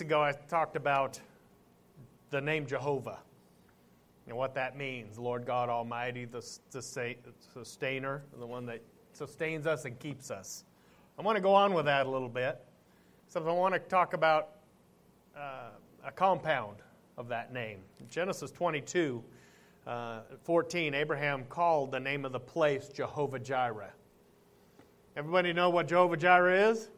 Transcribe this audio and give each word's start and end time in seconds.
ago, 0.00 0.22
I 0.22 0.32
talked 0.32 0.76
about 0.76 1.20
the 2.30 2.40
name 2.40 2.66
Jehovah 2.66 3.18
and 4.26 4.36
what 4.36 4.54
that 4.54 4.76
means. 4.76 5.18
Lord 5.18 5.46
God 5.46 5.68
Almighty, 5.68 6.24
the 6.24 6.42
sustainer, 6.42 8.22
the 8.38 8.46
one 8.46 8.66
that 8.66 8.80
sustains 9.12 9.66
us 9.66 9.84
and 9.84 9.98
keeps 9.98 10.30
us. 10.30 10.64
I 11.18 11.22
want 11.22 11.36
to 11.36 11.42
go 11.42 11.54
on 11.54 11.74
with 11.74 11.84
that 11.84 12.06
a 12.06 12.10
little 12.10 12.28
bit. 12.28 12.60
So 13.28 13.46
I 13.46 13.52
want 13.52 13.74
to 13.74 13.80
talk 13.80 14.14
about 14.14 14.50
uh, 15.36 15.70
a 16.04 16.10
compound 16.10 16.78
of 17.16 17.28
that 17.28 17.52
name. 17.52 17.78
Genesis 18.10 18.50
22, 18.50 19.22
uh, 19.86 20.20
14, 20.42 20.94
Abraham 20.94 21.44
called 21.48 21.92
the 21.92 22.00
name 22.00 22.24
of 22.24 22.32
the 22.32 22.40
place 22.40 22.88
Jehovah 22.88 23.38
Jireh. 23.38 23.92
Everybody 25.16 25.52
know 25.52 25.70
what 25.70 25.86
Jehovah 25.86 26.16
Jireh 26.16 26.70
is? 26.70 26.88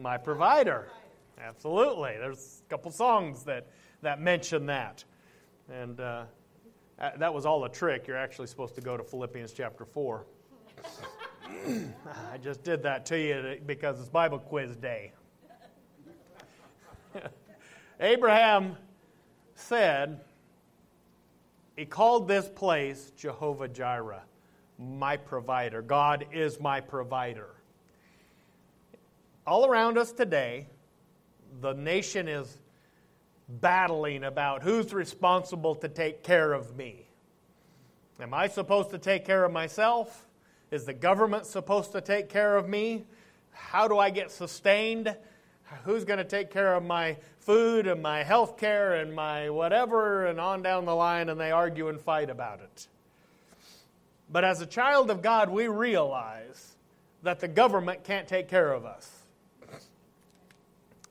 My 0.00 0.16
provider. 0.16 0.88
Absolutely. 1.40 2.16
There's 2.18 2.62
a 2.66 2.70
couple 2.70 2.90
songs 2.90 3.42
that, 3.44 3.66
that 4.02 4.20
mention 4.20 4.66
that. 4.66 5.04
And 5.70 6.00
uh, 6.00 6.24
that 6.98 7.32
was 7.32 7.46
all 7.46 7.64
a 7.64 7.68
trick. 7.68 8.06
You're 8.06 8.16
actually 8.16 8.46
supposed 8.46 8.74
to 8.76 8.80
go 8.80 8.96
to 8.96 9.02
Philippians 9.02 9.52
chapter 9.52 9.84
4. 9.84 10.24
I 11.66 12.38
just 12.42 12.62
did 12.62 12.82
that 12.82 13.06
to 13.06 13.18
you 13.18 13.58
because 13.66 13.98
it's 14.00 14.08
Bible 14.08 14.38
quiz 14.38 14.76
day. 14.76 15.12
Abraham 18.00 18.76
said, 19.54 20.20
he 21.76 21.84
called 21.84 22.28
this 22.28 22.48
place 22.48 23.12
Jehovah 23.16 23.68
Jireh, 23.68 24.22
my 24.78 25.16
provider. 25.16 25.82
God 25.82 26.26
is 26.32 26.60
my 26.60 26.80
provider. 26.80 27.50
All 29.46 29.66
around 29.66 29.98
us 29.98 30.12
today, 30.12 30.68
the 31.60 31.72
nation 31.72 32.28
is 32.28 32.58
battling 33.48 34.24
about 34.24 34.62
who's 34.62 34.92
responsible 34.92 35.74
to 35.76 35.88
take 35.88 36.22
care 36.22 36.52
of 36.52 36.76
me. 36.76 37.06
Am 38.20 38.32
I 38.32 38.48
supposed 38.48 38.90
to 38.90 38.98
take 38.98 39.24
care 39.24 39.44
of 39.44 39.52
myself? 39.52 40.26
Is 40.70 40.84
the 40.84 40.94
government 40.94 41.46
supposed 41.46 41.92
to 41.92 42.00
take 42.00 42.28
care 42.28 42.56
of 42.56 42.68
me? 42.68 43.04
How 43.52 43.88
do 43.88 43.98
I 43.98 44.10
get 44.10 44.30
sustained? 44.30 45.14
Who's 45.84 46.04
going 46.04 46.18
to 46.18 46.24
take 46.24 46.50
care 46.50 46.74
of 46.74 46.84
my 46.84 47.16
food 47.40 47.86
and 47.86 48.02
my 48.02 48.22
health 48.22 48.56
care 48.56 48.94
and 48.94 49.14
my 49.14 49.50
whatever 49.50 50.26
and 50.26 50.40
on 50.40 50.62
down 50.62 50.84
the 50.84 50.94
line? 50.94 51.28
And 51.28 51.40
they 51.40 51.50
argue 51.50 51.88
and 51.88 52.00
fight 52.00 52.30
about 52.30 52.60
it. 52.60 52.88
But 54.30 54.44
as 54.44 54.60
a 54.60 54.66
child 54.66 55.10
of 55.10 55.20
God, 55.20 55.50
we 55.50 55.68
realize 55.68 56.76
that 57.22 57.40
the 57.40 57.48
government 57.48 58.04
can't 58.04 58.28
take 58.28 58.48
care 58.48 58.72
of 58.72 58.84
us 58.84 59.23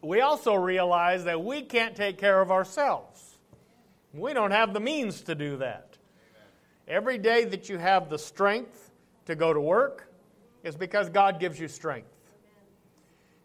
we 0.04 0.20
also 0.20 0.54
realize 0.54 1.24
that 1.24 1.44
we 1.44 1.62
can't 1.62 1.96
take 1.96 2.18
care 2.18 2.42
of 2.42 2.52
ourselves. 2.52 3.38
We 4.14 4.34
don't 4.34 4.52
have 4.52 4.74
the 4.74 4.80
means 4.80 5.22
to 5.24 5.34
do 5.34 5.58
that. 5.58 5.98
Every 6.88 7.18
day 7.18 7.46
that 7.46 7.70
you 7.70 7.78
have 7.78 8.10
the 8.10 8.20
strength 8.20 8.92
to 9.26 9.36
go 9.36 9.54
to 9.54 9.62
work 9.62 10.12
is 10.64 10.76
because 10.76 11.10
God 11.10 11.40
gives 11.40 11.60
you 11.60 11.70
strength. 11.70 12.10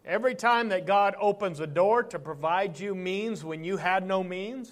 Every 0.05 0.35
time 0.35 0.69
that 0.69 0.85
God 0.85 1.15
opens 1.19 1.59
a 1.59 1.67
door 1.67 2.03
to 2.03 2.19
provide 2.19 2.79
you 2.79 2.93
means 2.93 3.43
when 3.43 3.63
you 3.63 3.77
had 3.77 4.05
no 4.05 4.23
means, 4.23 4.71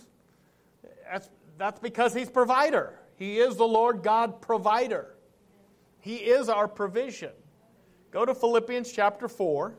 that's, 1.09 1.29
that's 1.57 1.79
because 1.79 2.13
He's 2.13 2.29
provider. 2.29 2.99
He 3.15 3.39
is 3.39 3.55
the 3.55 3.67
Lord 3.67 4.03
God 4.03 4.41
provider. 4.41 5.15
He 5.99 6.17
is 6.17 6.49
our 6.49 6.67
provision. 6.67 7.31
Go 8.11 8.25
to 8.25 8.35
Philippians 8.35 8.91
chapter 8.91 9.27
4. 9.27 9.73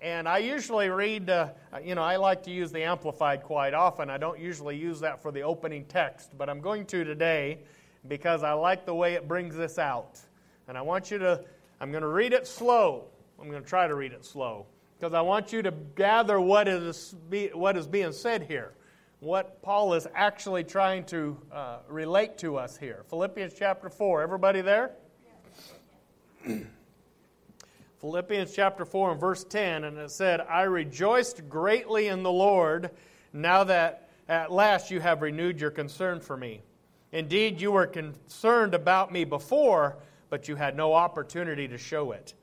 And 0.00 0.28
I 0.28 0.38
usually 0.38 0.90
read, 0.90 1.30
uh, 1.30 1.50
you 1.82 1.94
know, 1.94 2.02
I 2.02 2.16
like 2.16 2.42
to 2.44 2.50
use 2.50 2.70
the 2.70 2.82
Amplified 2.82 3.42
quite 3.42 3.72
often. 3.72 4.10
I 4.10 4.18
don't 4.18 4.38
usually 4.38 4.76
use 4.76 5.00
that 5.00 5.22
for 5.22 5.32
the 5.32 5.42
opening 5.42 5.86
text, 5.86 6.36
but 6.36 6.50
I'm 6.50 6.60
going 6.60 6.84
to 6.86 7.02
today 7.02 7.60
because 8.06 8.42
I 8.42 8.52
like 8.52 8.84
the 8.84 8.94
way 8.94 9.14
it 9.14 9.26
brings 9.26 9.56
this 9.56 9.78
out. 9.78 10.20
And 10.68 10.76
I 10.76 10.82
want 10.82 11.10
you 11.10 11.18
to, 11.18 11.42
I'm 11.80 11.90
going 11.90 12.02
to 12.02 12.08
read 12.08 12.34
it 12.34 12.46
slow. 12.46 13.04
I'm 13.40 13.50
going 13.50 13.62
to 13.62 13.68
try 13.68 13.86
to 13.86 13.94
read 13.94 14.12
it 14.12 14.24
slow 14.24 14.66
because 14.98 15.14
I 15.14 15.22
want 15.22 15.52
you 15.52 15.62
to 15.62 15.70
gather 15.94 16.40
what 16.40 16.68
is, 16.68 17.14
what 17.52 17.76
is 17.76 17.86
being 17.86 18.12
said 18.12 18.42
here, 18.42 18.72
what 19.20 19.62
Paul 19.62 19.94
is 19.94 20.06
actually 20.14 20.64
trying 20.64 21.04
to 21.06 21.38
uh, 21.50 21.78
relate 21.88 22.38
to 22.38 22.56
us 22.56 22.76
here. 22.76 23.04
Philippians 23.08 23.54
chapter 23.58 23.88
4. 23.88 24.22
Everybody 24.22 24.60
there? 24.60 24.92
Philippians 28.00 28.52
chapter 28.52 28.84
4 28.84 29.12
and 29.12 29.20
verse 29.20 29.42
10, 29.44 29.84
and 29.84 29.96
it 29.96 30.10
said, 30.10 30.40
I 30.42 30.62
rejoiced 30.62 31.48
greatly 31.48 32.08
in 32.08 32.22
the 32.22 32.32
Lord 32.32 32.90
now 33.32 33.64
that 33.64 34.10
at 34.28 34.52
last 34.52 34.90
you 34.90 35.00
have 35.00 35.22
renewed 35.22 35.60
your 35.60 35.70
concern 35.70 36.20
for 36.20 36.36
me. 36.36 36.62
Indeed, 37.12 37.60
you 37.60 37.72
were 37.72 37.86
concerned 37.86 38.74
about 38.74 39.12
me 39.12 39.24
before, 39.24 39.96
but 40.28 40.48
you 40.48 40.56
had 40.56 40.76
no 40.76 40.92
opportunity 40.92 41.66
to 41.68 41.78
show 41.78 42.12
it. 42.12 42.34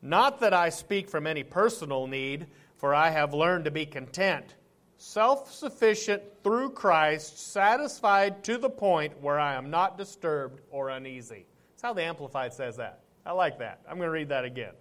Not 0.00 0.40
that 0.40 0.54
I 0.54 0.70
speak 0.70 1.10
from 1.10 1.26
any 1.26 1.42
personal 1.42 2.06
need, 2.06 2.46
for 2.76 2.94
I 2.94 3.10
have 3.10 3.34
learned 3.34 3.64
to 3.66 3.70
be 3.70 3.84
content, 3.84 4.54
self 4.96 5.52
sufficient 5.52 6.22
through 6.42 6.70
Christ, 6.70 7.52
satisfied 7.52 8.42
to 8.44 8.56
the 8.56 8.70
point 8.70 9.20
where 9.20 9.38
I 9.38 9.54
am 9.54 9.68
not 9.68 9.98
disturbed 9.98 10.60
or 10.70 10.90
uneasy. 10.90 11.44
That's 11.72 11.82
how 11.82 11.92
the 11.92 12.04
Amplified 12.04 12.54
says 12.54 12.76
that. 12.76 13.00
I 13.28 13.32
like 13.32 13.58
that. 13.58 13.80
I'm 13.86 13.98
going 13.98 14.06
to 14.06 14.10
read 14.10 14.30
that 14.30 14.46
again. 14.46 14.72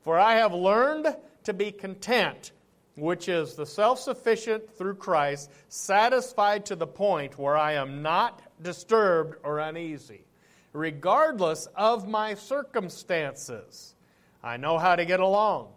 For 0.00 0.18
I 0.18 0.36
have 0.36 0.54
learned 0.54 1.14
to 1.44 1.52
be 1.52 1.70
content, 1.70 2.52
which 2.96 3.28
is 3.28 3.54
the 3.54 3.66
self 3.66 4.00
sufficient 4.00 4.74
through 4.74 4.94
Christ, 4.94 5.50
satisfied 5.68 6.64
to 6.66 6.76
the 6.76 6.86
point 6.86 7.38
where 7.38 7.58
I 7.58 7.74
am 7.74 8.00
not 8.00 8.40
disturbed 8.62 9.36
or 9.44 9.58
uneasy, 9.58 10.24
regardless 10.72 11.66
of 11.76 12.08
my 12.08 12.32
circumstances. 12.32 13.94
I 14.42 14.56
know 14.56 14.78
how 14.78 14.96
to 14.96 15.04
get 15.04 15.20
along 15.20 15.68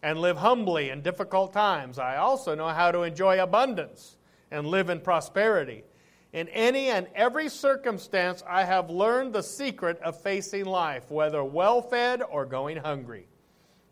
and 0.00 0.20
live 0.20 0.36
humbly 0.36 0.90
in 0.90 1.02
difficult 1.02 1.52
times. 1.52 1.98
I 1.98 2.18
also 2.18 2.54
know 2.54 2.68
how 2.68 2.92
to 2.92 3.02
enjoy 3.02 3.42
abundance 3.42 4.16
and 4.52 4.68
live 4.68 4.90
in 4.90 5.00
prosperity. 5.00 5.82
In 6.34 6.48
any 6.48 6.88
and 6.88 7.06
every 7.14 7.48
circumstance, 7.48 8.42
I 8.48 8.64
have 8.64 8.90
learned 8.90 9.32
the 9.32 9.42
secret 9.42 10.00
of 10.00 10.20
facing 10.20 10.64
life, 10.64 11.08
whether 11.08 11.44
well 11.44 11.80
fed 11.80 12.22
or 12.28 12.44
going 12.44 12.76
hungry, 12.76 13.28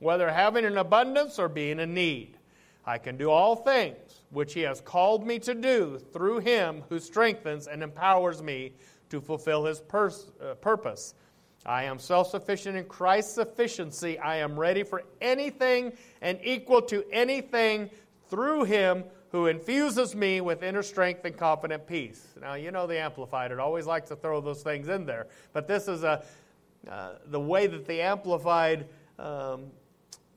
whether 0.01 0.29
having 0.29 0.65
an 0.65 0.77
abundance 0.77 1.39
or 1.39 1.49
being 1.49 1.79
in 1.79 1.95
need. 1.95 2.37
I 2.85 2.99
can 2.99 3.17
do 3.17 3.31
all 3.31 3.55
things 3.55 4.23
which 4.31 4.55
He 4.55 4.63
has 4.63 4.81
called 4.81 5.25
me 5.25 5.39
to 5.39 5.55
do 5.55 6.01
through 6.13 6.41
Him 6.41 6.83
who 6.89 6.99
strengthens 6.99 7.69
and 7.69 7.81
empowers 7.81 8.43
me 8.43 8.73
to 9.11 9.21
fulfill 9.21 9.65
His 9.65 9.79
pers- 9.79 10.33
uh, 10.45 10.55
purpose. 10.55 11.15
I 11.65 11.85
am 11.85 12.01
self 12.01 12.29
sufficient 12.31 12.77
in 12.77 12.87
Christ's 12.87 13.35
sufficiency. 13.35 14.19
I 14.19 14.39
am 14.39 14.59
ready 14.59 14.83
for 14.83 15.05
anything 15.21 15.93
and 16.21 16.41
equal 16.43 16.83
to 16.83 17.05
anything 17.13 17.89
through 18.29 18.65
Him 18.65 19.05
who 19.33 19.47
infuses 19.47 20.15
me 20.15 20.43
with 20.43 20.63
inner 20.63 20.83
strength 20.83 21.25
and 21.25 21.37
confident 21.37 21.87
peace. 21.87 22.29
Now, 22.41 22.55
you 22.55 22.71
know 22.71 22.87
the 22.87 22.99
Amplified, 22.99 23.51
it 23.51 23.59
always 23.59 23.87
likes 23.87 24.11
to 24.11 24.17
throw 24.17 24.43
those 24.43 24.63
things 24.63 24.89
in 24.89 25.07
there. 25.07 25.27
But 25.55 25.67
this 25.67 25.89
is 25.89 26.05
a, 26.05 26.23
uh, 26.89 27.15
the 27.27 27.41
way 27.41 27.67
that 27.67 27.87
the 27.87 28.03
Amplified 28.03 28.87
um, 29.19 29.71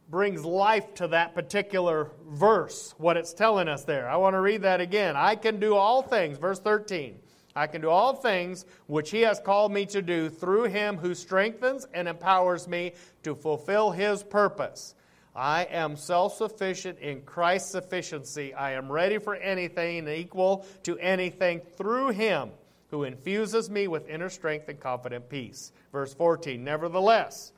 brings 0.09 0.45
life 0.45 0.93
to 0.95 1.09
that 1.09 1.35
particular 1.35 2.11
verse, 2.29 2.95
what 2.97 3.17
it's 3.17 3.33
telling 3.33 3.67
us 3.67 3.83
there. 3.83 4.09
I 4.09 4.15
want 4.15 4.33
to 4.33 4.39
read 4.39 4.61
that 4.61 4.79
again. 4.79 5.17
I 5.17 5.35
can 5.35 5.59
do 5.59 5.75
all 5.75 6.01
things, 6.01 6.37
verse 6.37 6.59
13. 6.59 7.19
I 7.53 7.67
can 7.67 7.81
do 7.81 7.89
all 7.89 8.13
things 8.13 8.65
which 8.87 9.11
he 9.11 9.21
has 9.21 9.39
called 9.39 9.73
me 9.73 9.85
to 9.87 10.01
do 10.01 10.29
through 10.29 10.65
him 10.65 10.97
who 10.97 11.13
strengthens 11.15 11.85
and 11.93 12.07
empowers 12.07 12.67
me 12.67 12.93
to 13.23 13.35
fulfill 13.35 13.91
his 13.91 14.23
purpose. 14.23 14.94
I 15.35 15.63
am 15.65 15.97
self 15.97 16.37
sufficient 16.37 16.99
in 16.99 17.21
Christ's 17.21 17.71
sufficiency. 17.71 18.53
I 18.53 18.71
am 18.71 18.89
ready 18.89 19.17
for 19.17 19.35
anything 19.35 19.99
and 19.99 20.09
equal 20.09 20.65
to 20.83 20.97
anything 20.99 21.59
through 21.59 22.09
Him 22.09 22.51
who 22.89 23.03
infuses 23.03 23.69
me 23.69 23.89
with 23.89 24.07
inner 24.07 24.29
strength 24.29 24.69
and 24.69 24.79
confident 24.79 25.27
peace. 25.27 25.73
Verse 25.91 26.13
14 26.13 26.63
Nevertheless, 26.63 27.51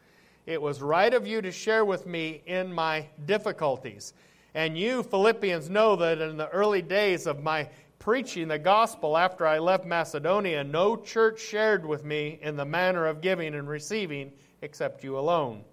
it 0.48 0.60
was 0.60 0.82
right 0.82 1.14
of 1.14 1.28
you 1.28 1.42
to 1.42 1.52
share 1.52 1.86
with 1.86 2.08
me 2.08 2.42
in 2.48 2.74
my 2.74 3.06
difficulties. 3.26 4.14
And 4.56 4.76
you, 4.76 5.04
Philippians, 5.04 5.70
know 5.70 5.96
that 5.98 6.20
in 6.20 6.38
the 6.38 6.50
early 6.50 6.82
days 6.82 7.28
of 7.28 7.44
my 7.44 7.70
preaching 8.00 8.48
the 8.48 8.58
gospel 8.58 9.16
after 9.16 9.46
I 9.46 9.60
left 9.60 9.86
Macedonia, 9.86 10.64
no 10.64 10.96
church 10.96 11.40
shared 11.40 11.86
with 11.86 12.04
me 12.04 12.40
in 12.42 12.56
the 12.56 12.66
manner 12.66 13.06
of 13.06 13.22
giving 13.22 13.54
and 13.54 13.70
receiving 13.70 14.32
except 14.62 15.04
you 15.04 15.20
alone. 15.20 15.64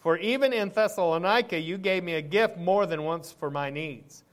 For 0.00 0.16
even 0.16 0.52
in 0.52 0.70
Thessalonica, 0.70 1.58
you 1.58 1.76
gave 1.78 2.02
me 2.02 2.14
a 2.14 2.22
gift 2.22 2.56
more 2.56 2.86
than 2.86 3.04
once 3.04 3.32
for 3.32 3.50
my 3.50 3.70
needs. 3.70 4.24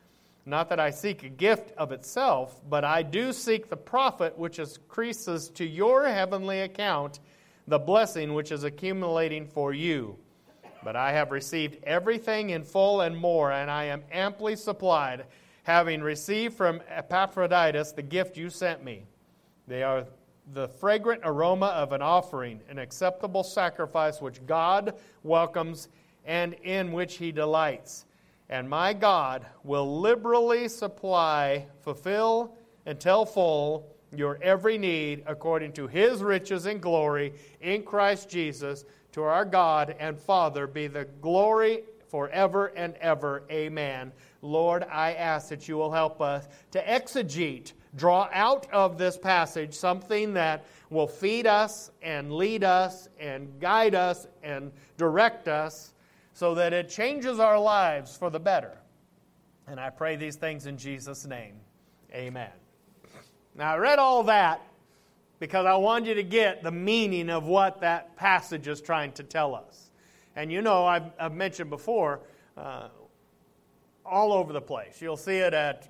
Not 0.46 0.70
that 0.70 0.80
I 0.80 0.92
seek 0.92 1.24
a 1.24 1.30
gift 1.30 1.74
of 1.78 1.92
itself, 1.92 2.62
but 2.70 2.86
I 2.86 3.04
do 3.04 3.34
seek 3.34 3.70
the 3.70 3.76
profit 3.76 4.38
which 4.38 4.60
increases 4.60 5.50
to 5.50 5.66
your 5.66 6.08
heavenly 6.08 6.62
account 6.62 7.20
the 7.68 7.78
blessing 7.78 8.34
which 8.34 8.54
is 8.54 8.64
accumulating 8.64 9.46
for 9.46 9.74
you. 9.74 10.18
But 10.86 10.96
I 10.96 11.12
have 11.12 11.32
received 11.32 11.84
everything 11.84 12.52
in 12.52 12.64
full 12.64 13.02
and 13.02 13.18
more, 13.18 13.52
and 13.52 13.70
I 13.70 13.86
am 13.86 14.04
amply 14.10 14.56
supplied, 14.56 15.26
having 15.64 16.02
received 16.02 16.56
from 16.56 16.82
Epaphroditus 16.88 17.92
the 17.92 18.04
gift 18.04 18.38
you 18.38 18.50
sent 18.50 18.86
me. 18.86 19.06
They 19.68 19.84
are 19.84 20.06
the 20.54 20.68
fragrant 20.68 21.22
aroma 21.24 21.68
of 21.68 21.92
an 21.92 22.02
offering, 22.02 22.62
an 22.70 22.80
acceptable 22.80 23.44
sacrifice 23.44 24.22
which 24.22 24.46
God 24.46 24.96
welcomes 25.24 25.90
and 26.26 26.54
in 26.64 26.92
which 26.92 27.16
he 27.16 27.32
delights. 27.32 28.06
And 28.50 28.70
my 28.70 28.94
God 28.94 29.46
will 29.64 30.00
liberally 30.00 30.68
supply, 30.68 31.66
fulfill, 31.82 32.56
until 32.86 33.26
full 33.26 33.94
your 34.16 34.40
every 34.42 34.78
need 34.78 35.24
according 35.28 35.74
to 35.74 35.88
his 35.88 36.24
riches 36.24 36.66
and 36.66 36.82
glory 36.82 37.34
in 37.62 37.84
Christ 37.84 38.30
Jesus. 38.30 38.86
To 39.14 39.24
our 39.24 39.46
God 39.46 39.96
and 40.00 40.18
Father 40.18 40.68
be 40.68 40.88
the 40.88 41.06
glory 41.22 41.84
forever 42.08 42.68
and 42.68 42.96
ever. 42.96 43.44
Amen. 43.52 44.12
Lord, 44.42 44.86
I 44.90 45.14
ask 45.14 45.50
that 45.50 45.68
you 45.68 45.76
will 45.76 45.92
help 45.92 46.22
us 46.22 46.48
to 46.72 46.84
exegete, 46.84 47.74
draw 47.98 48.30
out 48.32 48.68
of 48.72 48.98
this 48.98 49.18
passage 49.18 49.74
something 49.74 50.34
that 50.34 50.66
will 50.90 51.08
feed 51.08 51.46
us 51.46 51.92
and 52.02 52.32
lead 52.32 52.64
us 52.64 53.10
and 53.20 53.60
guide 53.60 53.96
us 53.96 54.28
and 54.44 54.72
direct 54.98 55.48
us 55.48 55.94
so 56.34 56.56
that 56.56 56.72
it 56.72 56.88
changes 56.88 57.40
our 57.40 57.60
lives 57.60 58.16
for 58.16 58.30
the 58.30 58.40
better. 58.40 58.78
And 59.68 59.80
I 59.80 59.90
pray 59.90 60.16
these 60.16 60.36
things 60.36 60.66
in 60.66 60.78
Jesus' 60.78 61.26
name. 61.26 61.56
Amen. 62.14 62.52
Now, 63.56 63.74
I 63.74 63.78
read 63.78 64.00
all 64.00 64.24
that 64.24 64.62
because 65.40 65.66
I 65.66 65.76
wanted 65.76 66.10
you 66.10 66.14
to 66.16 66.24
get 66.24 66.64
the 66.64 66.72
meaning 66.72 67.30
of 67.30 67.46
what 67.46 67.82
that 67.82 68.16
passage 68.16 68.68
is 68.68 68.82
trying 68.82 69.12
to 69.14 69.24
tell 69.24 69.56
us. 69.56 69.90
And 70.36 70.52
you 70.52 70.62
know, 70.62 70.86
I've, 70.86 71.12
I've 71.20 71.34
mentioned 71.34 71.70
before, 71.70 72.22
uh, 72.56 72.90
all 74.06 74.32
over 74.32 74.54
the 74.54 74.62
place. 74.62 75.02
You'll 75.02 75.18
see 75.18 75.38
it 75.38 75.54
at 75.54 75.90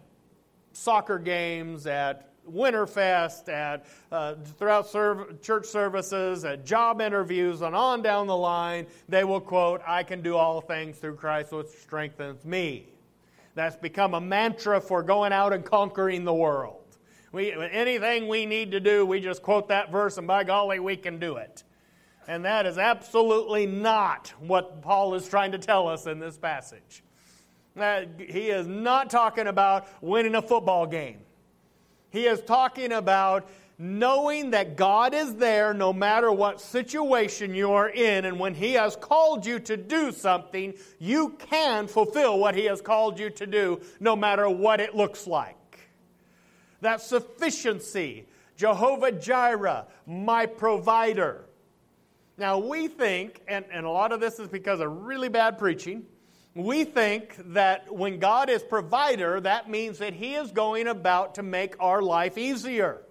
soccer 0.77 1.17
games, 1.17 1.87
at 1.87 2.29
Winterfest, 2.49 3.49
at 3.49 3.85
uh, 4.11 4.35
throughout 4.57 4.87
serv- 4.87 5.41
church 5.41 5.65
services, 5.65 6.45
at 6.45 6.65
job 6.65 7.01
interviews, 7.01 7.61
and 7.61 7.75
on 7.75 8.01
down 8.01 8.27
the 8.27 8.37
line. 8.37 8.87
They 9.09 9.23
will 9.23 9.41
quote, 9.41 9.81
"I 9.85 10.03
can 10.03 10.21
do 10.21 10.37
all 10.37 10.61
things 10.61 10.97
through 10.97 11.15
Christ 11.15 11.51
which 11.51 11.67
strengthens 11.67 12.45
me." 12.45 12.87
That's 13.55 13.75
become 13.75 14.13
a 14.13 14.21
mantra 14.21 14.79
for 14.79 15.01
going 15.01 15.33
out 15.33 15.51
and 15.51 15.65
conquering 15.65 16.23
the 16.23 16.33
world. 16.33 16.83
We, 17.31 17.51
anything 17.51 18.27
we 18.27 18.45
need 18.45 18.71
to 18.71 18.79
do, 18.79 19.05
we 19.05 19.19
just 19.19 19.41
quote 19.41 19.67
that 19.69 19.91
verse, 19.91 20.17
and 20.17 20.27
by 20.27 20.43
golly, 20.43 20.79
we 20.79 20.95
can 20.95 21.19
do 21.19 21.37
it. 21.37 21.63
And 22.27 22.45
that 22.45 22.65
is 22.65 22.77
absolutely 22.77 23.65
not 23.65 24.33
what 24.39 24.81
Paul 24.81 25.15
is 25.15 25.27
trying 25.27 25.51
to 25.53 25.57
tell 25.57 25.87
us 25.87 26.07
in 26.07 26.19
this 26.19 26.37
passage. 26.37 27.03
He 28.17 28.49
is 28.49 28.67
not 28.67 29.09
talking 29.09 29.47
about 29.47 29.87
winning 30.01 30.35
a 30.35 30.41
football 30.41 30.85
game. 30.87 31.19
He 32.09 32.25
is 32.25 32.41
talking 32.41 32.91
about 32.91 33.49
knowing 33.77 34.51
that 34.51 34.75
God 34.75 35.13
is 35.13 35.35
there 35.35 35.73
no 35.73 35.93
matter 35.93 36.31
what 36.31 36.59
situation 36.59 37.53
you 37.53 37.73
are 37.73 37.89
in, 37.89 38.25
and 38.25 38.39
when 38.39 38.55
He 38.55 38.73
has 38.73 38.95
called 38.95 39.45
you 39.45 39.59
to 39.59 39.77
do 39.77 40.11
something, 40.11 40.73
you 40.97 41.35
can 41.37 41.87
fulfill 41.87 42.39
what 42.39 42.55
He 42.55 42.65
has 42.65 42.81
called 42.81 43.19
you 43.19 43.29
to 43.31 43.45
do 43.45 43.79
no 43.99 44.15
matter 44.15 44.49
what 44.49 44.79
it 44.79 44.95
looks 44.95 45.27
like 45.27 45.57
that 46.81 47.01
sufficiency. 47.01 48.27
Jehovah 48.55 49.11
Jireh, 49.11 49.85
my 50.05 50.45
provider. 50.45 51.45
Now, 52.37 52.57
we 52.57 52.87
think, 52.87 53.41
and, 53.47 53.65
and 53.71 53.85
a 53.85 53.89
lot 53.89 54.11
of 54.11 54.19
this 54.19 54.39
is 54.39 54.47
because 54.47 54.79
of 54.79 55.05
really 55.05 55.29
bad 55.29 55.57
preaching, 55.57 56.05
we 56.57 56.83
think 56.83 57.35
that 57.53 57.93
when 57.93 58.19
God 58.19 58.49
is 58.49 58.63
provider, 58.63 59.39
that 59.41 59.69
means 59.69 59.99
that 59.99 60.13
He 60.13 60.33
is 60.33 60.51
going 60.51 60.87
about 60.87 61.35
to 61.35 61.43
make 61.43 61.75
our 61.79 62.01
life 62.01 62.37
easier. 62.37 63.01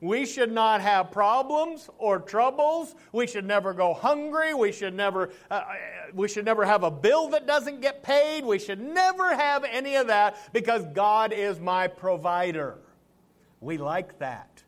We 0.00 0.26
should 0.26 0.52
not 0.52 0.80
have 0.80 1.12
problems 1.12 1.88
or 1.96 2.18
troubles. 2.18 2.94
We 3.12 3.26
should 3.26 3.46
never 3.46 3.72
go 3.72 3.94
hungry. 3.94 4.52
We 4.52 4.72
should 4.72 4.94
never, 4.94 5.30
uh, 5.50 5.54
uh, 5.54 5.64
we 6.12 6.28
should 6.28 6.44
never 6.44 6.64
have 6.64 6.82
a 6.82 6.90
bill 6.90 7.28
that 7.28 7.46
doesn't 7.46 7.80
get 7.80 8.02
paid. 8.02 8.44
We 8.44 8.58
should 8.58 8.80
never 8.80 9.34
have 9.34 9.64
any 9.64 9.94
of 9.94 10.08
that 10.08 10.52
because 10.52 10.84
God 10.92 11.32
is 11.32 11.60
my 11.60 11.86
provider. 11.86 12.78
We 13.60 13.78
like 13.78 14.18
that. 14.18 14.63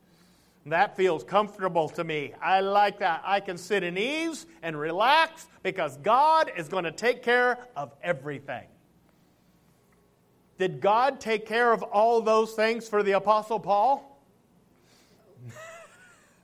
That 0.66 0.96
feels 0.96 1.22
comfortable 1.22 1.88
to 1.90 2.02
me. 2.02 2.34
I 2.42 2.58
like 2.58 2.98
that. 2.98 3.22
I 3.24 3.38
can 3.38 3.56
sit 3.56 3.84
in 3.84 3.96
ease 3.96 4.46
and 4.62 4.78
relax 4.78 5.46
because 5.62 5.96
God 5.98 6.50
is 6.56 6.66
going 6.68 6.82
to 6.82 6.90
take 6.90 7.22
care 7.22 7.68
of 7.76 7.94
everything. 8.02 8.64
Did 10.58 10.80
God 10.80 11.20
take 11.20 11.46
care 11.46 11.72
of 11.72 11.84
all 11.84 12.20
those 12.20 12.54
things 12.54 12.88
for 12.88 13.04
the 13.04 13.12
Apostle 13.12 13.60
Paul? 13.60 14.20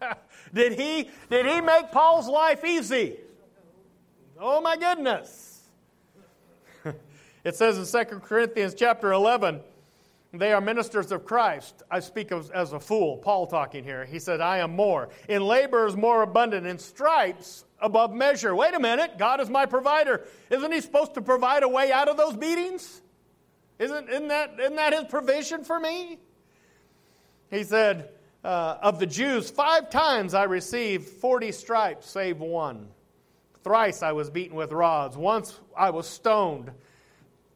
did, 0.54 0.74
he, 0.74 1.10
did 1.28 1.46
he 1.46 1.60
make 1.60 1.90
Paul's 1.90 2.28
life 2.28 2.64
easy? 2.64 3.16
Oh 4.38 4.60
my 4.60 4.76
goodness. 4.76 5.62
it 7.44 7.56
says 7.56 7.92
in 7.92 8.06
2 8.06 8.20
Corinthians 8.20 8.74
chapter 8.74 9.10
11, 9.12 9.60
they 10.32 10.52
are 10.52 10.60
ministers 10.60 11.12
of 11.12 11.24
Christ. 11.24 11.82
I 11.90 12.00
speak 12.00 12.30
of, 12.30 12.50
as 12.52 12.72
a 12.72 12.80
fool, 12.80 13.18
Paul 13.18 13.46
talking 13.46 13.84
here. 13.84 14.06
He 14.06 14.18
said, 14.18 14.40
I 14.40 14.58
am 14.58 14.74
more. 14.74 15.10
In 15.28 15.42
labors 15.42 15.94
more 15.94 16.22
abundant, 16.22 16.66
in 16.66 16.78
stripes 16.78 17.64
above 17.78 18.14
measure. 18.14 18.54
Wait 18.54 18.72
a 18.72 18.80
minute, 18.80 19.18
God 19.18 19.40
is 19.40 19.50
my 19.50 19.66
provider. 19.66 20.26
Isn't 20.48 20.72
he 20.72 20.80
supposed 20.80 21.14
to 21.14 21.20
provide 21.20 21.62
a 21.64 21.68
way 21.68 21.92
out 21.92 22.08
of 22.08 22.16
those 22.16 22.34
beatings? 22.34 23.02
Isn't, 23.78 24.08
isn't, 24.08 24.28
that, 24.28 24.58
isn't 24.58 24.76
that 24.76 24.94
his 24.94 25.04
provision 25.04 25.64
for 25.64 25.78
me? 25.78 26.18
He 27.50 27.64
said, 27.64 28.08
uh, 28.42 28.78
of 28.80 28.98
the 28.98 29.06
Jews, 29.06 29.50
five 29.50 29.90
times 29.90 30.32
I 30.32 30.44
received 30.44 31.08
40 31.08 31.52
stripes, 31.52 32.08
save 32.08 32.40
one. 32.40 32.88
Thrice 33.62 34.02
I 34.02 34.12
was 34.12 34.30
beaten 34.30 34.56
with 34.56 34.72
rods. 34.72 35.16
Once 35.16 35.60
I 35.76 35.90
was 35.90 36.08
stoned. 36.08 36.72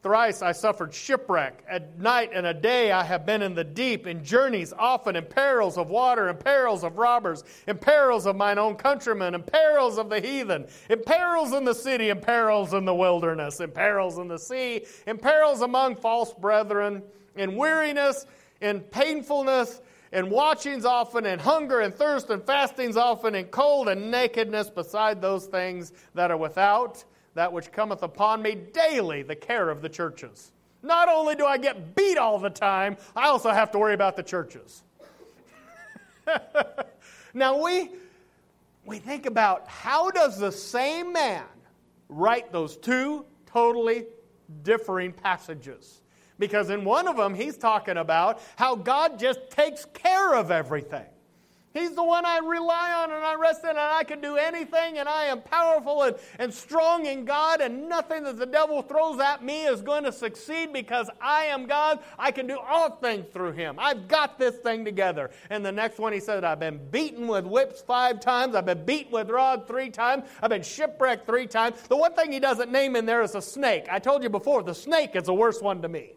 Thrice 0.07 0.41
I 0.41 0.53
suffered 0.53 0.93
shipwreck. 0.93 1.65
At 1.67 1.99
night 1.99 2.29
and 2.33 2.47
a 2.47 2.53
day 2.53 2.93
I 2.93 3.03
have 3.03 3.25
been 3.25 3.41
in 3.41 3.55
the 3.55 3.65
deep, 3.65 4.07
in 4.07 4.23
journeys 4.23 4.71
often, 4.71 5.17
in 5.17 5.25
perils 5.25 5.77
of 5.77 5.89
water, 5.89 6.29
in 6.29 6.37
perils 6.37 6.85
of 6.85 6.97
robbers, 6.97 7.43
in 7.67 7.77
perils 7.77 8.25
of 8.25 8.37
mine 8.37 8.57
own 8.57 8.75
countrymen, 8.75 9.35
in 9.35 9.43
perils 9.43 9.97
of 9.97 10.09
the 10.09 10.21
heathen, 10.21 10.65
in 10.89 11.03
perils 11.03 11.51
in 11.51 11.65
the 11.65 11.75
city, 11.75 12.07
in 12.07 12.21
perils 12.21 12.73
in 12.73 12.85
the 12.85 12.95
wilderness, 12.95 13.59
in 13.59 13.69
perils 13.69 14.17
in 14.17 14.29
the 14.29 14.39
sea, 14.39 14.85
in 15.07 15.17
perils 15.17 15.59
among 15.59 15.97
false 15.97 16.33
brethren, 16.33 17.03
in 17.35 17.57
weariness, 17.57 18.25
in 18.61 18.79
painfulness, 18.79 19.81
and 20.13 20.31
watchings 20.31 20.85
often, 20.85 21.25
and 21.25 21.41
hunger 21.41 21.81
and 21.81 21.93
thirst, 21.93 22.29
and 22.29 22.41
fastings 22.41 22.95
often, 22.95 23.35
and 23.35 23.51
cold 23.51 23.89
and 23.89 24.09
nakedness, 24.09 24.69
beside 24.69 25.21
those 25.21 25.47
things 25.47 25.91
that 26.13 26.31
are 26.31 26.37
without, 26.37 27.03
that 27.37 27.53
which 27.53 27.71
cometh 27.71 28.01
upon 28.01 28.41
me 28.41 28.55
daily, 28.55 29.21
the 29.21 29.35
care 29.35 29.69
of 29.69 29.83
the 29.83 29.89
churches. 29.89 30.51
Not 30.81 31.07
only 31.07 31.35
do 31.35 31.45
I 31.45 31.59
get 31.59 31.95
beat 31.95 32.17
all 32.17 32.39
the 32.39 32.49
time, 32.49 32.97
I 33.15 33.27
also 33.27 33.51
have 33.51 33.69
to 33.73 33.77
worry 33.77 33.93
about 33.93 34.15
the 34.15 34.23
churches. 34.23 34.81
now 37.35 37.63
we 37.63 37.91
we 38.85 38.97
think 38.97 39.27
about 39.27 39.67
how 39.67 40.09
does 40.09 40.39
the 40.39 40.51
same 40.51 41.13
man 41.13 41.45
write 42.09 42.51
those 42.51 42.75
two 42.75 43.23
totally 43.45 44.05
differing 44.63 45.13
passages? 45.13 46.01
Because 46.39 46.71
in 46.71 46.83
one 46.83 47.07
of 47.07 47.17
them, 47.17 47.35
he's 47.35 47.55
talking 47.55 47.97
about 47.97 48.41
how 48.55 48.75
God 48.75 49.19
just 49.19 49.51
takes 49.51 49.85
care 49.85 50.33
of 50.33 50.49
everything. 50.49 51.05
He's 51.77 51.91
the 51.91 52.03
one 52.03 52.25
I 52.25 52.39
rely 52.39 52.91
on 53.03 53.11
and 53.11 53.23
I 53.23 53.35
rest 53.35 53.63
in, 53.63 53.69
and 53.69 53.79
I 53.79 54.03
can 54.03 54.19
do 54.19 54.35
anything, 54.35 54.97
and 54.97 55.07
I 55.07 55.25
am 55.25 55.41
powerful 55.41 56.01
and, 56.03 56.15
and 56.39 56.51
strong 56.51 57.05
in 57.05 57.23
God, 57.23 57.61
and 57.61 57.87
nothing 57.87 58.23
that 58.23 58.37
the 58.37 58.47
devil 58.47 58.81
throws 58.81 59.19
at 59.19 59.43
me 59.43 59.65
is 59.65 59.81
going 59.81 60.03
to 60.03 60.11
succeed 60.11 60.73
because 60.73 61.07
I 61.21 61.45
am 61.45 61.67
God. 61.67 61.99
I 62.17 62.31
can 62.31 62.47
do 62.47 62.57
all 62.57 62.89
things 62.89 63.27
through 63.31 63.51
him. 63.51 63.75
I've 63.77 64.07
got 64.07 64.39
this 64.39 64.55
thing 64.55 64.85
together. 64.85 65.29
And 65.51 65.63
the 65.63 65.71
next 65.71 65.99
one, 65.99 66.13
he 66.13 66.19
said, 66.19 66.43
I've 66.43 66.59
been 66.59 66.79
beaten 66.89 67.27
with 67.27 67.45
whips 67.45 67.81
five 67.81 68.19
times, 68.19 68.55
I've 68.55 68.65
been 68.65 68.83
beaten 68.83 69.11
with 69.11 69.29
rod 69.29 69.67
three 69.67 69.91
times, 69.91 70.23
I've 70.41 70.49
been 70.49 70.63
shipwrecked 70.63 71.27
three 71.27 71.45
times. 71.45 71.81
The 71.83 71.97
one 71.97 72.13
thing 72.13 72.31
he 72.31 72.39
doesn't 72.39 72.71
name 72.71 72.95
in 72.95 73.05
there 73.05 73.21
is 73.21 73.35
a 73.35 73.41
snake. 73.41 73.85
I 73.91 73.99
told 73.99 74.23
you 74.23 74.29
before, 74.29 74.63
the 74.63 74.73
snake 74.73 75.15
is 75.15 75.23
the 75.25 75.33
worst 75.33 75.61
one 75.61 75.83
to 75.83 75.87
me. 75.87 76.13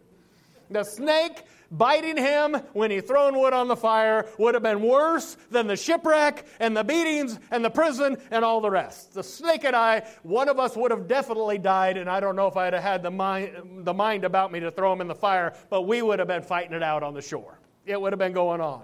The 0.71 0.83
snake 0.83 1.43
biting 1.71 2.17
him 2.17 2.55
when 2.73 2.91
he 2.91 3.01
thrown 3.01 3.39
wood 3.39 3.53
on 3.53 3.67
the 3.67 3.75
fire 3.75 4.27
would 4.37 4.53
have 4.53 4.63
been 4.63 4.81
worse 4.81 5.37
than 5.49 5.67
the 5.67 5.75
shipwreck 5.75 6.45
and 6.59 6.75
the 6.75 6.83
beatings 6.83 7.39
and 7.49 7.63
the 7.63 7.69
prison 7.69 8.17
and 8.29 8.43
all 8.43 8.61
the 8.61 8.69
rest. 8.69 9.13
The 9.13 9.23
snake 9.23 9.63
and 9.63 9.75
I, 9.75 10.05
one 10.23 10.49
of 10.49 10.59
us 10.59 10.75
would 10.75 10.91
have 10.91 11.07
definitely 11.07 11.57
died, 11.57 11.97
and 11.97 12.09
I 12.09 12.19
don't 12.19 12.35
know 12.35 12.47
if 12.47 12.57
I'd 12.57 12.73
have 12.73 12.83
had 12.83 13.03
the 13.03 13.11
mind, 13.11 13.85
the 13.85 13.93
mind 13.93 14.25
about 14.25 14.51
me 14.51 14.59
to 14.59 14.71
throw 14.71 14.91
him 14.91 15.01
in 15.01 15.07
the 15.07 15.15
fire, 15.15 15.55
but 15.69 15.83
we 15.83 16.01
would 16.01 16.19
have 16.19 16.27
been 16.27 16.43
fighting 16.43 16.73
it 16.73 16.83
out 16.83 17.03
on 17.03 17.13
the 17.13 17.21
shore. 17.21 17.59
It 17.85 17.99
would 17.99 18.11
have 18.11 18.19
been 18.19 18.33
going 18.33 18.61
on. 18.61 18.83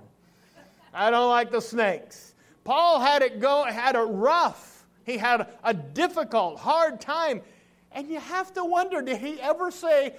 I 0.94 1.12
don't 1.12 1.30
like 1.30 1.52
the 1.52 1.62
snakes. 1.62 2.34
Paul 2.64 3.00
had 3.00 3.22
it 3.22 3.40
go 3.40 3.64
had 3.64 3.96
it 3.96 4.00
rough 4.00 4.86
He 5.06 5.18
had 5.18 5.48
a 5.64 5.74
difficult, 5.74 6.60
hard 6.60 7.00
time. 7.00 7.42
And 7.94 8.10
you 8.10 8.20
have 8.20 8.54
to 8.56 8.66
wonder 8.66 9.02
did 9.02 9.18
he 9.18 9.40
ever 9.40 9.72
say, 9.72 10.16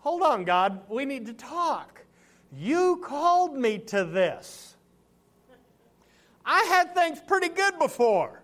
Hold 0.00 0.22
on, 0.22 0.44
God, 0.44 0.82
we 0.88 1.04
need 1.04 1.26
to 1.26 1.32
talk? 1.32 2.00
You 2.56 3.00
called 3.04 3.54
me 3.54 3.78
to 3.78 4.04
this. 4.04 4.74
I 6.44 6.62
had 6.64 6.94
things 6.94 7.20
pretty 7.26 7.48
good 7.48 7.78
before. 7.78 8.42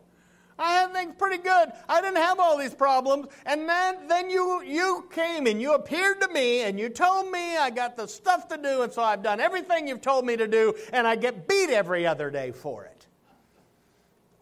I 0.59 0.73
had 0.73 0.93
things 0.93 1.15
pretty 1.19 1.43
good. 1.43 1.73
I 1.89 2.01
didn't 2.01 2.17
have 2.17 2.41
all 2.41 2.57
these 2.57 2.75
problems. 2.75 3.27
And 3.45 3.69
then, 3.69 4.09
then 4.09 4.31
you, 4.31 4.63
you 4.63 5.09
came 5.13 5.47
and 5.47 5.61
you 5.61 5.75
appeared 5.75 6.21
to 6.23 6.29
me 6.29 6.63
and 6.63 6.79
you 6.79 6.89
told 6.89 7.31
me 7.31 7.57
I 7.57 7.69
got 7.71 7.97
the 7.97 8.07
stuff 8.07 8.49
to 8.49 8.57
do, 8.57 8.83
and 8.83 8.93
so 8.93 9.03
I've 9.03 9.23
done 9.23 9.41
everything 9.41 9.87
you've 9.87 10.01
told 10.01 10.25
me 10.25 10.37
to 10.37 10.49
do, 10.49 10.75
and 10.93 11.07
I 11.07 11.17
get 11.17 11.47
beat 11.47 11.71
every 11.71 12.07
other 12.07 12.31
day 12.31 12.53
for 12.53 12.85
it. 12.85 12.96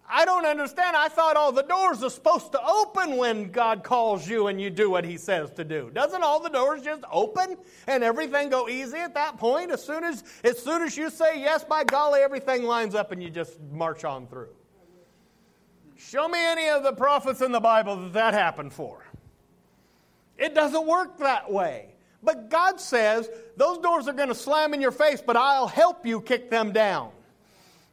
I 0.09 0.25
don't 0.27 0.45
understand. 0.45 0.97
I 0.97 1.09
thought 1.09 1.37
all 1.37 1.51
the 1.51 1.63
doors 1.63 2.03
are 2.03 2.11
supposed 2.11 2.53
to 2.53 2.63
open 2.63 3.17
when 3.17 3.51
God 3.51 3.83
calls 3.83 4.29
you 4.29 4.49
and 4.49 4.61
you 4.61 4.69
do 4.69 4.91
what 4.91 5.05
He 5.05 5.17
says 5.17 5.51
to 5.53 5.65
do. 5.65 5.91
Doesn't 5.95 6.23
all 6.23 6.41
the 6.41 6.51
doors 6.51 6.83
just 6.83 7.05
open 7.11 7.57
and 7.87 8.05
everything 8.05 8.51
go 8.51 8.69
easy 8.69 8.99
at 8.99 9.15
that 9.15 9.39
point? 9.39 9.71
As 9.71 9.83
soon 9.83 10.05
as, 10.05 10.23
as 10.43 10.59
soon 10.59 10.83
as 10.83 10.97
you 10.97 11.09
say 11.09 11.41
yes, 11.41 11.65
by 11.65 11.85
golly, 11.85 12.21
everything 12.21 12.65
lines 12.65 12.95
up 12.95 13.13
and 13.13 13.23
you 13.23 13.31
just 13.31 13.59
march 13.73 14.05
on 14.05 14.27
through. 14.27 14.51
Show 15.97 16.29
me 16.29 16.39
any 16.39 16.69
of 16.69 16.83
the 16.83 16.93
prophets 16.93 17.41
in 17.41 17.51
the 17.51 17.61
Bible 17.61 17.97
that 17.97 18.13
that 18.13 18.35
happened 18.35 18.75
for. 18.75 19.05
It 20.37 20.55
doesn't 20.55 20.87
work 20.87 21.19
that 21.19 21.51
way. 21.51 21.95
But 22.23 22.51
God 22.51 22.81
says 22.81 23.29
those 23.57 23.79
doors 23.79 24.07
are 24.09 24.13
going 24.13 24.29
to 24.29 24.35
slam 24.35 24.75
in 24.75 24.81
your 24.81 24.91
face, 24.91 25.23
but 25.25 25.37
I'll 25.37 25.67
help 25.67 26.05
you 26.05 26.21
kick 26.21 26.51
them 26.51 26.73
down. 26.73 27.11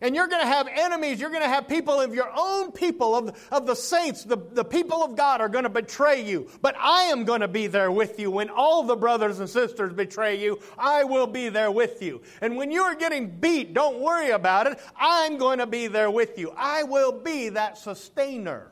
And 0.04 0.16
you're 0.16 0.28
going 0.28 0.42
to 0.42 0.48
have 0.48 0.68
enemies. 0.68 1.20
You're 1.20 1.30
going 1.30 1.44
to 1.44 1.50
have 1.50 1.68
people 1.68 2.02
of 2.02 2.16
your 2.16 2.32
own 2.36 2.72
people, 2.72 3.16
of, 3.16 3.48
of 3.52 3.68
the 3.68 3.76
saints, 3.76 4.24
the, 4.24 4.36
the 4.36 4.66
people 4.66 5.04
of 5.04 5.16
God 5.16 5.42
are 5.42 5.50
going 5.50 5.64
to 5.64 5.70
betray 5.70 6.26
you. 6.26 6.50
But 6.60 6.76
I 6.80 7.04
am 7.04 7.24
going 7.24 7.42
to 7.42 7.48
be 7.48 7.68
there 7.68 7.92
with 7.92 8.20
you. 8.20 8.32
When 8.32 8.50
all 8.50 8.82
the 8.82 8.96
brothers 8.96 9.40
and 9.40 9.48
sisters 9.48 9.94
betray 9.94 10.42
you, 10.42 10.60
I 10.76 11.04
will 11.04 11.28
be 11.28 11.50
there 11.50 11.70
with 11.70 12.02
you. 12.02 12.22
And 12.42 12.58
when 12.58 12.72
you 12.72 12.82
are 12.82 12.96
getting 12.96 13.30
beat, 13.30 13.76
don't 13.76 14.00
worry 14.00 14.32
about 14.32 14.66
it. 14.66 14.80
I'm 14.98 15.38
going 15.38 15.60
to 15.60 15.68
be 15.68 15.86
there 15.86 16.10
with 16.10 16.40
you. 16.40 16.52
I 16.58 16.82
will 16.82 17.12
be 17.12 17.50
that 17.50 17.78
sustainer, 17.78 18.72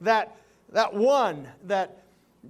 that, 0.00 0.36
that 0.72 0.92
one 0.92 1.46
that, 1.66 2.02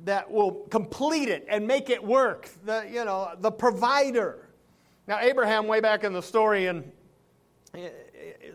that 0.05 0.31
will 0.31 0.53
complete 0.71 1.29
it 1.29 1.45
and 1.51 1.67
make 1.67 1.91
it 1.91 2.03
work, 2.03 2.49
the, 2.65 2.89
you 2.91 3.05
know, 3.05 3.33
the 3.39 3.51
provider. 3.51 4.49
Now, 5.07 5.19
Abraham, 5.21 5.67
way 5.67 5.81
back 5.81 6.03
in 6.03 6.15
the 6.15 6.23
story 6.23 6.65
in 6.65 6.91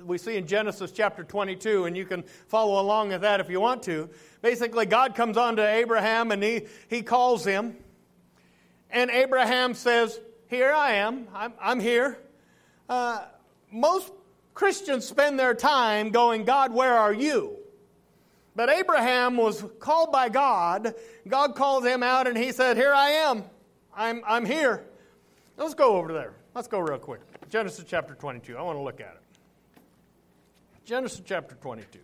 we 0.05 0.17
see 0.17 0.35
in 0.35 0.47
Genesis 0.47 0.91
chapter 0.91 1.23
22, 1.23 1.85
and 1.85 1.95
you 1.95 2.05
can 2.05 2.23
follow 2.47 2.81
along 2.81 3.09
with 3.09 3.21
that 3.21 3.39
if 3.39 3.49
you 3.49 3.59
want 3.59 3.83
to. 3.83 4.09
Basically, 4.41 4.85
God 4.85 5.15
comes 5.15 5.37
on 5.37 5.55
to 5.55 5.67
Abraham 5.67 6.31
and 6.31 6.43
he, 6.43 6.63
he 6.87 7.01
calls 7.01 7.45
him. 7.45 7.77
And 8.89 9.09
Abraham 9.09 9.73
says, 9.73 10.19
Here 10.47 10.71
I 10.71 10.93
am, 10.93 11.27
I'm, 11.33 11.53
I'm 11.59 11.79
here. 11.79 12.19
Uh, 12.87 13.25
most 13.71 14.11
Christians 14.53 15.05
spend 15.05 15.39
their 15.39 15.53
time 15.53 16.11
going, 16.11 16.45
God, 16.45 16.73
where 16.73 16.95
are 16.95 17.13
you? 17.13 17.57
But 18.55 18.69
Abraham 18.69 19.35
was 19.35 19.65
called 19.79 20.11
by 20.11 20.29
God. 20.29 20.93
God 21.27 21.55
called 21.55 21.85
him 21.85 22.03
out 22.03 22.27
and 22.27 22.37
he 22.37 22.51
said, 22.51 22.77
Here 22.77 22.93
I 22.93 23.09
am. 23.09 23.43
I'm, 23.95 24.21
I'm 24.25 24.45
here. 24.45 24.85
Let's 25.57 25.73
go 25.73 25.95
over 25.97 26.13
there. 26.13 26.33
Let's 26.55 26.69
go 26.69 26.79
real 26.79 26.97
quick. 26.97 27.19
Genesis 27.49 27.83
chapter 27.85 28.15
22. 28.15 28.57
I 28.57 28.61
want 28.61 28.77
to 28.77 28.81
look 28.81 29.01
at 29.01 29.17
it. 29.17 29.81
Genesis 30.85 31.21
chapter 31.25 31.55
22. 31.55 31.99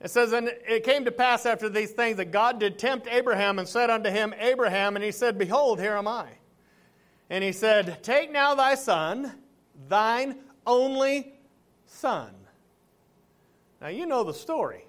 It 0.00 0.08
says, 0.08 0.32
And 0.32 0.46
it 0.68 0.84
came 0.84 1.04
to 1.04 1.10
pass 1.10 1.46
after 1.46 1.68
these 1.68 1.90
things 1.90 2.18
that 2.18 2.30
God 2.30 2.60
did 2.60 2.78
tempt 2.78 3.08
Abraham 3.10 3.58
and 3.58 3.66
said 3.66 3.90
unto 3.90 4.08
him, 4.08 4.32
Abraham, 4.38 4.94
and 4.94 5.04
he 5.04 5.10
said, 5.10 5.36
Behold, 5.36 5.80
here 5.80 5.96
am 5.96 6.06
I. 6.06 6.28
And 7.28 7.42
he 7.42 7.50
said, 7.50 8.04
Take 8.04 8.30
now 8.30 8.54
thy 8.54 8.76
son, 8.76 9.32
thine 9.88 10.36
only 10.64 11.32
son. 11.86 12.30
Now 13.80 13.88
you 13.88 14.06
know 14.06 14.22
the 14.22 14.34
story. 14.34 14.84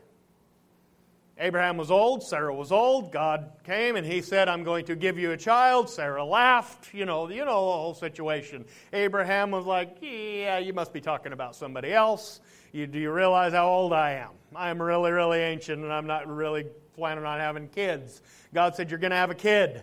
Abraham 1.44 1.76
was 1.76 1.92
old, 1.92 2.24
Sarah 2.24 2.56
was 2.56 2.72
old. 2.72 3.12
God 3.12 3.52
came 3.66 3.98
and 3.98 4.08
he 4.08 4.22
said, 4.22 4.48
I'm 4.48 4.64
going 4.64 4.86
to 4.86 4.96
give 4.96 5.20
you 5.20 5.32
a 5.32 5.38
child. 5.38 5.90
Sarah 5.90 6.24
laughed. 6.24 6.94
You 6.94 7.04
know, 7.04 7.28
you 7.28 7.44
know 7.44 7.46
the 7.46 7.52
whole 7.74 7.94
situation. 7.94 8.64
Abraham 8.94 9.52
was 9.52 9.66
like, 9.66 9.98
Yeah, 10.00 10.60
you 10.60 10.72
must 10.72 10.94
be 10.94 11.02
talking 11.02 11.34
about 11.34 11.58
somebody 11.58 11.92
else. 11.92 12.40
You, 12.72 12.88
do 12.88 12.98
you 12.98 13.12
realize 13.12 13.52
how 13.52 13.68
old 13.68 13.92
I 13.92 14.12
am? 14.14 14.30
I'm 14.56 14.82
really, 14.82 15.12
really 15.12 15.40
ancient 15.40 15.84
and 15.84 15.92
I'm 15.92 16.08
not 16.08 16.34
really 16.34 16.66
planning 16.96 17.26
on 17.26 17.42
having 17.42 17.68
kids. 17.68 18.22
God 18.54 18.76
said, 18.76 18.90
You're 18.90 19.00
going 19.00 19.12
to 19.12 19.18
have 19.18 19.30
a 19.30 19.36
kid. 19.36 19.82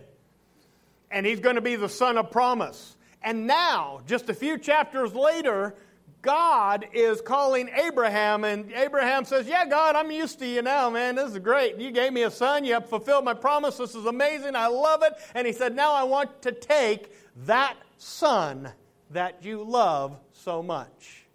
And 1.11 1.27
he's 1.27 1.41
going 1.41 1.57
to 1.57 1.61
be 1.61 1.75
the 1.75 1.89
son 1.89 2.17
of 2.17 2.31
promise. 2.31 2.97
And 3.21 3.45
now, 3.45 4.01
just 4.07 4.31
a 4.31 4.33
few 4.33 4.57
chapters 4.57 5.13
later, 5.13 5.75
God 6.21 6.87
is 6.93 7.19
calling 7.19 7.69
Abraham, 7.69 8.43
and 8.43 8.71
Abraham 8.73 9.25
says, 9.25 9.47
Yeah, 9.47 9.65
God, 9.65 9.95
I'm 9.95 10.11
used 10.11 10.39
to 10.39 10.47
you 10.47 10.61
now, 10.61 10.89
man. 10.89 11.15
This 11.15 11.31
is 11.31 11.39
great. 11.39 11.77
You 11.77 11.91
gave 11.91 12.13
me 12.13 12.23
a 12.23 12.31
son. 12.31 12.63
You 12.63 12.73
have 12.75 12.87
fulfilled 12.87 13.25
my 13.25 13.33
promise. 13.33 13.77
This 13.77 13.95
is 13.95 14.05
amazing. 14.05 14.55
I 14.55 14.67
love 14.67 15.01
it. 15.03 15.13
And 15.33 15.47
he 15.47 15.53
said, 15.53 15.75
Now 15.75 15.93
I 15.93 16.03
want 16.03 16.41
to 16.43 16.51
take 16.51 17.11
that 17.45 17.75
son 17.97 18.71
that 19.09 19.43
you 19.43 19.63
love 19.63 20.19
so 20.31 20.61
much. 20.61 21.25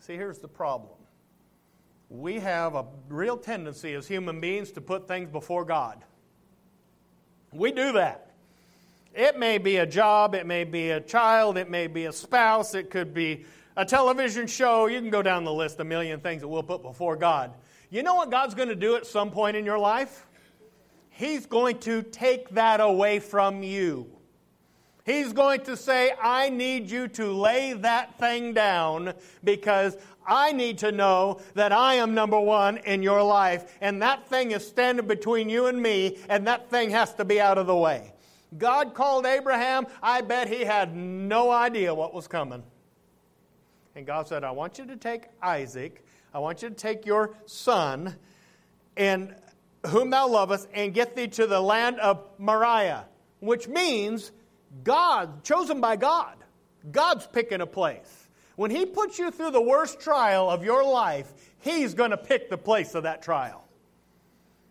See, 0.00 0.14
here's 0.14 0.38
the 0.38 0.48
problem. 0.48 0.96
We 2.08 2.40
have 2.40 2.74
a 2.74 2.86
real 3.08 3.36
tendency 3.36 3.92
as 3.92 4.08
human 4.08 4.40
beings 4.40 4.72
to 4.72 4.80
put 4.80 5.06
things 5.06 5.28
before 5.28 5.66
God. 5.66 6.02
We 7.52 7.70
do 7.72 7.92
that. 7.92 8.27
It 9.14 9.38
may 9.38 9.58
be 9.58 9.78
a 9.78 9.86
job, 9.86 10.34
it 10.34 10.46
may 10.46 10.64
be 10.64 10.90
a 10.90 11.00
child, 11.00 11.56
it 11.58 11.70
may 11.70 11.86
be 11.86 12.04
a 12.04 12.12
spouse, 12.12 12.74
it 12.74 12.90
could 12.90 13.12
be 13.12 13.44
a 13.76 13.84
television 13.84 14.46
show. 14.46 14.86
You 14.86 15.00
can 15.00 15.10
go 15.10 15.22
down 15.22 15.44
the 15.44 15.52
list, 15.52 15.80
a 15.80 15.84
million 15.84 16.20
things 16.20 16.42
that 16.42 16.48
we'll 16.48 16.62
put 16.62 16.82
before 16.82 17.16
God. 17.16 17.52
You 17.90 18.02
know 18.02 18.14
what 18.14 18.30
God's 18.30 18.54
going 18.54 18.68
to 18.68 18.76
do 18.76 18.96
at 18.96 19.06
some 19.06 19.30
point 19.30 19.56
in 19.56 19.64
your 19.64 19.78
life? 19.78 20.26
He's 21.08 21.46
going 21.46 21.78
to 21.80 22.02
take 22.02 22.50
that 22.50 22.80
away 22.80 23.18
from 23.18 23.62
you. 23.62 24.08
He's 25.04 25.32
going 25.32 25.62
to 25.62 25.76
say, 25.76 26.12
I 26.22 26.50
need 26.50 26.90
you 26.90 27.08
to 27.08 27.32
lay 27.32 27.72
that 27.72 28.18
thing 28.18 28.52
down 28.52 29.14
because 29.42 29.96
I 30.26 30.52
need 30.52 30.78
to 30.78 30.92
know 30.92 31.40
that 31.54 31.72
I 31.72 31.94
am 31.94 32.14
number 32.14 32.38
one 32.38 32.76
in 32.76 33.02
your 33.02 33.22
life, 33.22 33.74
and 33.80 34.02
that 34.02 34.28
thing 34.28 34.50
is 34.50 34.68
standing 34.68 35.06
between 35.06 35.48
you 35.48 35.66
and 35.66 35.82
me, 35.82 36.18
and 36.28 36.46
that 36.46 36.68
thing 36.68 36.90
has 36.90 37.14
to 37.14 37.24
be 37.24 37.40
out 37.40 37.56
of 37.56 37.66
the 37.66 37.74
way. 37.74 38.12
God 38.56 38.94
called 38.94 39.26
Abraham. 39.26 39.86
I 40.02 40.22
bet 40.22 40.48
he 40.48 40.64
had 40.64 40.96
no 40.96 41.50
idea 41.50 41.94
what 41.94 42.14
was 42.14 42.26
coming. 42.26 42.62
And 43.94 44.06
God 44.06 44.28
said, 44.28 44.44
I 44.44 44.52
want 44.52 44.78
you 44.78 44.86
to 44.86 44.96
take 44.96 45.24
Isaac, 45.42 46.04
I 46.32 46.38
want 46.38 46.62
you 46.62 46.68
to 46.68 46.74
take 46.74 47.04
your 47.04 47.34
son, 47.46 48.14
and 48.96 49.34
whom 49.86 50.10
thou 50.10 50.28
lovest, 50.28 50.68
and 50.72 50.94
get 50.94 51.16
thee 51.16 51.28
to 51.28 51.46
the 51.46 51.60
land 51.60 51.98
of 51.98 52.22
Moriah, 52.38 53.06
which 53.40 53.68
means 53.68 54.30
God, 54.84 55.42
chosen 55.44 55.80
by 55.80 55.96
God. 55.96 56.36
God's 56.90 57.26
picking 57.26 57.60
a 57.60 57.66
place. 57.66 58.28
When 58.56 58.70
He 58.70 58.86
puts 58.86 59.18
you 59.18 59.30
through 59.30 59.50
the 59.50 59.60
worst 59.60 60.00
trial 60.00 60.50
of 60.50 60.64
your 60.64 60.84
life, 60.84 61.32
He's 61.60 61.94
going 61.94 62.10
to 62.10 62.16
pick 62.16 62.50
the 62.50 62.58
place 62.58 62.94
of 62.94 63.02
that 63.02 63.22
trial. 63.22 63.64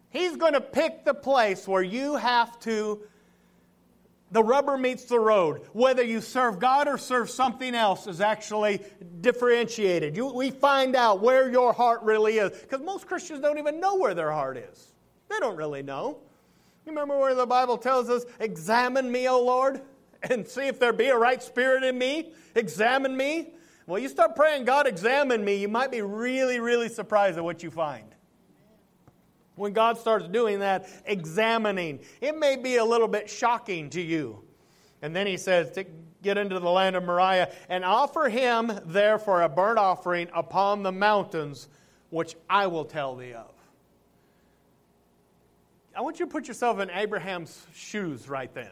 He's 0.10 0.36
going 0.36 0.54
to 0.54 0.62
pick 0.62 1.06
the 1.06 1.14
place 1.14 1.68
where 1.68 1.84
you 1.84 2.16
have 2.16 2.60
to 2.62 3.02
the 4.32 4.44
rubber 4.44 4.78
meets 4.78 5.06
the 5.06 5.20
road. 5.20 5.62
Whether 5.74 6.04
you 6.04 6.20
serve 6.20 6.60
God 6.60 6.88
or 6.88 6.98
serve 6.98 7.30
something 7.30 7.74
else 7.74 8.08
is 8.08 8.20
actually 8.20 8.82
differentiated. 9.22 10.18
You, 10.18 10.28
we 10.28 10.52
find 10.52 10.96
out 10.96 11.22
where 11.22 11.50
your 11.50 11.72
heart 11.72 12.02
really 12.04 12.38
is. 12.38 12.52
Because 12.52 12.82
most 12.82 13.08
Christians 13.08 13.40
don't 13.42 13.58
even 13.58 13.80
know 13.80 13.96
where 13.96 14.14
their 14.14 14.32
heart 14.32 14.58
is. 14.58 14.94
They 15.30 15.40
don't 15.40 15.56
really 15.56 15.82
know. 15.82 16.20
You 16.86 16.92
remember 16.92 17.18
where 17.18 17.36
the 17.36 17.46
Bible 17.46 17.78
tells 17.78 18.10
us, 18.10 18.26
Examine 18.40 19.12
me, 19.12 19.28
O 19.30 19.42
Lord, 19.42 19.82
and 20.24 20.48
see 20.48 20.68
if 20.68 20.80
there 20.80 20.94
be 20.94 21.08
a 21.08 21.18
right 21.18 21.42
spirit 21.42 21.84
in 21.84 21.98
me? 21.98 22.32
Examine 22.56 23.16
me. 23.16 23.50
Well, 23.86 24.00
you 24.00 24.10
start 24.10 24.36
praying, 24.36 24.66
God, 24.66 24.88
examine 24.88 25.46
me, 25.46 25.56
you 25.56 25.70
might 25.70 25.92
be 25.92 26.02
really, 26.02 26.60
really 26.60 26.90
surprised 26.90 27.38
at 27.38 27.44
what 27.44 27.64
you 27.64 27.72
find 27.72 28.04
when 29.58 29.74
God 29.74 29.98
starts 29.98 30.28
doing 30.28 30.60
that, 30.60 30.88
examining. 31.06 32.00
It 32.22 32.38
may 32.38 32.56
be 32.56 32.78
a 32.78 32.86
little 32.86 33.08
bit 33.08 33.30
shocking 33.30 33.90
to 33.90 34.02
you. 34.02 34.42
And 35.02 35.16
then 35.16 35.28
he 35.28 35.38
says 35.38 35.72
to 35.72 35.86
get 36.24 36.38
into 36.38 36.60
the 36.60 36.70
land 36.70 36.96
of 36.96 37.04
Moriah 37.04 37.52
and 37.70 37.84
offer 37.84 38.30
him 38.30 38.72
there 38.86 39.20
for 39.20 39.44
a 39.44 39.50
burnt 39.50 39.78
offering 39.78 40.30
upon 40.34 40.84
the 40.84 40.92
mountains, 40.92 41.68
which 42.10 42.36
I 42.50 42.68
will 42.68 42.86
tell 42.86 43.16
thee 43.16 43.34
of. 43.34 43.52
I 45.96 46.02
want 46.02 46.20
you 46.20 46.26
to 46.26 46.32
put 46.32 46.48
yourself 46.48 46.80
in 46.80 46.90
Abraham's 46.92 47.66
shoes 47.74 48.30
right 48.30 48.54
then. 48.54 48.72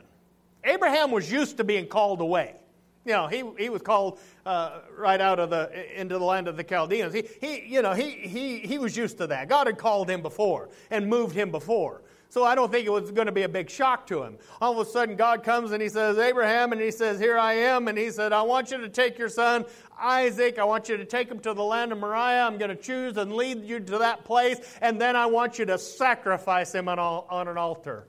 Abraham 0.64 1.12
was 1.12 1.32
used 1.32 1.58
to 1.58 1.64
being 1.64 1.88
called 1.88 2.22
away. 2.22 2.56
You 3.06 3.12
know, 3.12 3.28
he, 3.28 3.44
he 3.58 3.70
was 3.70 3.84
called 3.84 4.20
uh, 4.46 4.80
right 4.98 5.22
out 5.22 5.40
of 5.40 5.52
the 5.52 5.70
into 6.00 6.18
the 6.18 6.24
land 6.24 6.48
of 6.48 6.58
the 6.58 6.64
Chaldeans. 6.64 7.14
He, 7.14 7.24
he 7.40 7.64
you 7.68 7.82
know 7.84 7.94
he, 7.94 8.10
he 8.10 8.60
he 8.60 8.80
was 8.80 8.98
used 8.98 9.20
to 9.20 9.28
that. 9.28 9.48
God 9.48 9.68
had 9.68 9.78
called 9.78 10.10
him 10.10 10.24
before 10.24 10.70
and 10.90 11.08
moved 11.08 11.36
him 11.36 11.52
before. 11.52 12.02
So 12.30 12.44
I 12.44 12.54
don't 12.56 12.70
think 12.70 12.86
it 12.86 12.92
was 12.92 13.12
going 13.12 13.28
to 13.28 13.32
be 13.32 13.44
a 13.44 13.50
big 13.50 13.70
shock 13.70 14.08
to 14.08 14.24
him. 14.24 14.38
All 14.60 14.78
of 14.78 14.86
a 14.86 14.90
sudden, 14.92 15.16
God 15.16 15.44
comes 15.44 15.72
and 15.72 15.82
he 15.82 15.88
says, 15.88 16.18
Abraham, 16.18 16.74
and 16.74 16.82
he 16.82 16.92
says, 16.92 17.20
Here 17.20 17.38
I 17.38 17.54
am. 17.54 17.88
And 17.88 17.98
he 17.98 18.12
said, 18.12 18.34
I 18.34 18.42
want 18.42 18.72
you 18.72 18.78
to 18.80 18.90
take 18.90 19.18
your 19.18 19.30
son, 19.30 19.64
Isaac. 19.98 20.60
I 20.60 20.66
want 20.66 20.90
you 20.90 20.98
to 20.98 21.06
take 21.06 21.30
him 21.30 21.40
to 21.40 21.54
the 21.54 21.64
land 21.64 21.94
of 21.94 22.00
Moriah. 22.00 22.46
I'm 22.46 22.58
going 22.58 22.76
to 22.76 22.76
choose 22.76 23.16
and 23.16 23.34
lead 23.34 23.64
you 23.64 23.80
to 23.80 24.00
that 24.00 24.26
place. 24.26 24.60
And 24.82 25.00
then 25.00 25.16
I 25.16 25.28
want 25.28 25.60
you 25.60 25.66
to 25.66 25.78
sacrifice 25.78 26.76
him 26.76 26.90
on, 26.90 27.00
on 27.00 27.48
an 27.48 27.58
altar. 27.58 28.08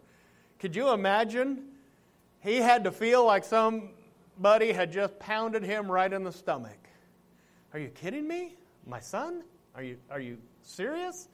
Could 0.58 0.74
you 0.74 0.90
imagine? 0.90 1.62
He 2.40 2.56
had 2.56 2.84
to 2.84 2.90
feel 2.90 3.24
like 3.24 3.44
somebody 4.36 4.70
had 4.70 4.92
just 4.92 5.18
pounded 5.18 5.62
him 5.62 5.90
right 5.90 6.12
in 6.12 6.22
the 6.22 6.30
stomach. 6.30 6.76
Are 7.72 7.78
you 7.78 7.88
kidding 7.88 8.28
me? 8.28 8.54
My 8.86 9.00
son? 9.00 9.42
Are 9.74 9.82
you, 9.82 9.96
are 10.10 10.20
you 10.20 10.36
serious? 10.62 11.28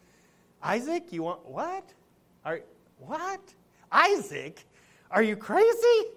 Isaac, 0.63 1.05
you 1.11 1.25
want 1.25 1.45
what? 1.45 1.93
Are, 2.45 2.61
what? 2.99 3.41
Isaac? 3.91 4.65
Are 5.11 5.23
you 5.23 5.35
crazy? 5.35 6.11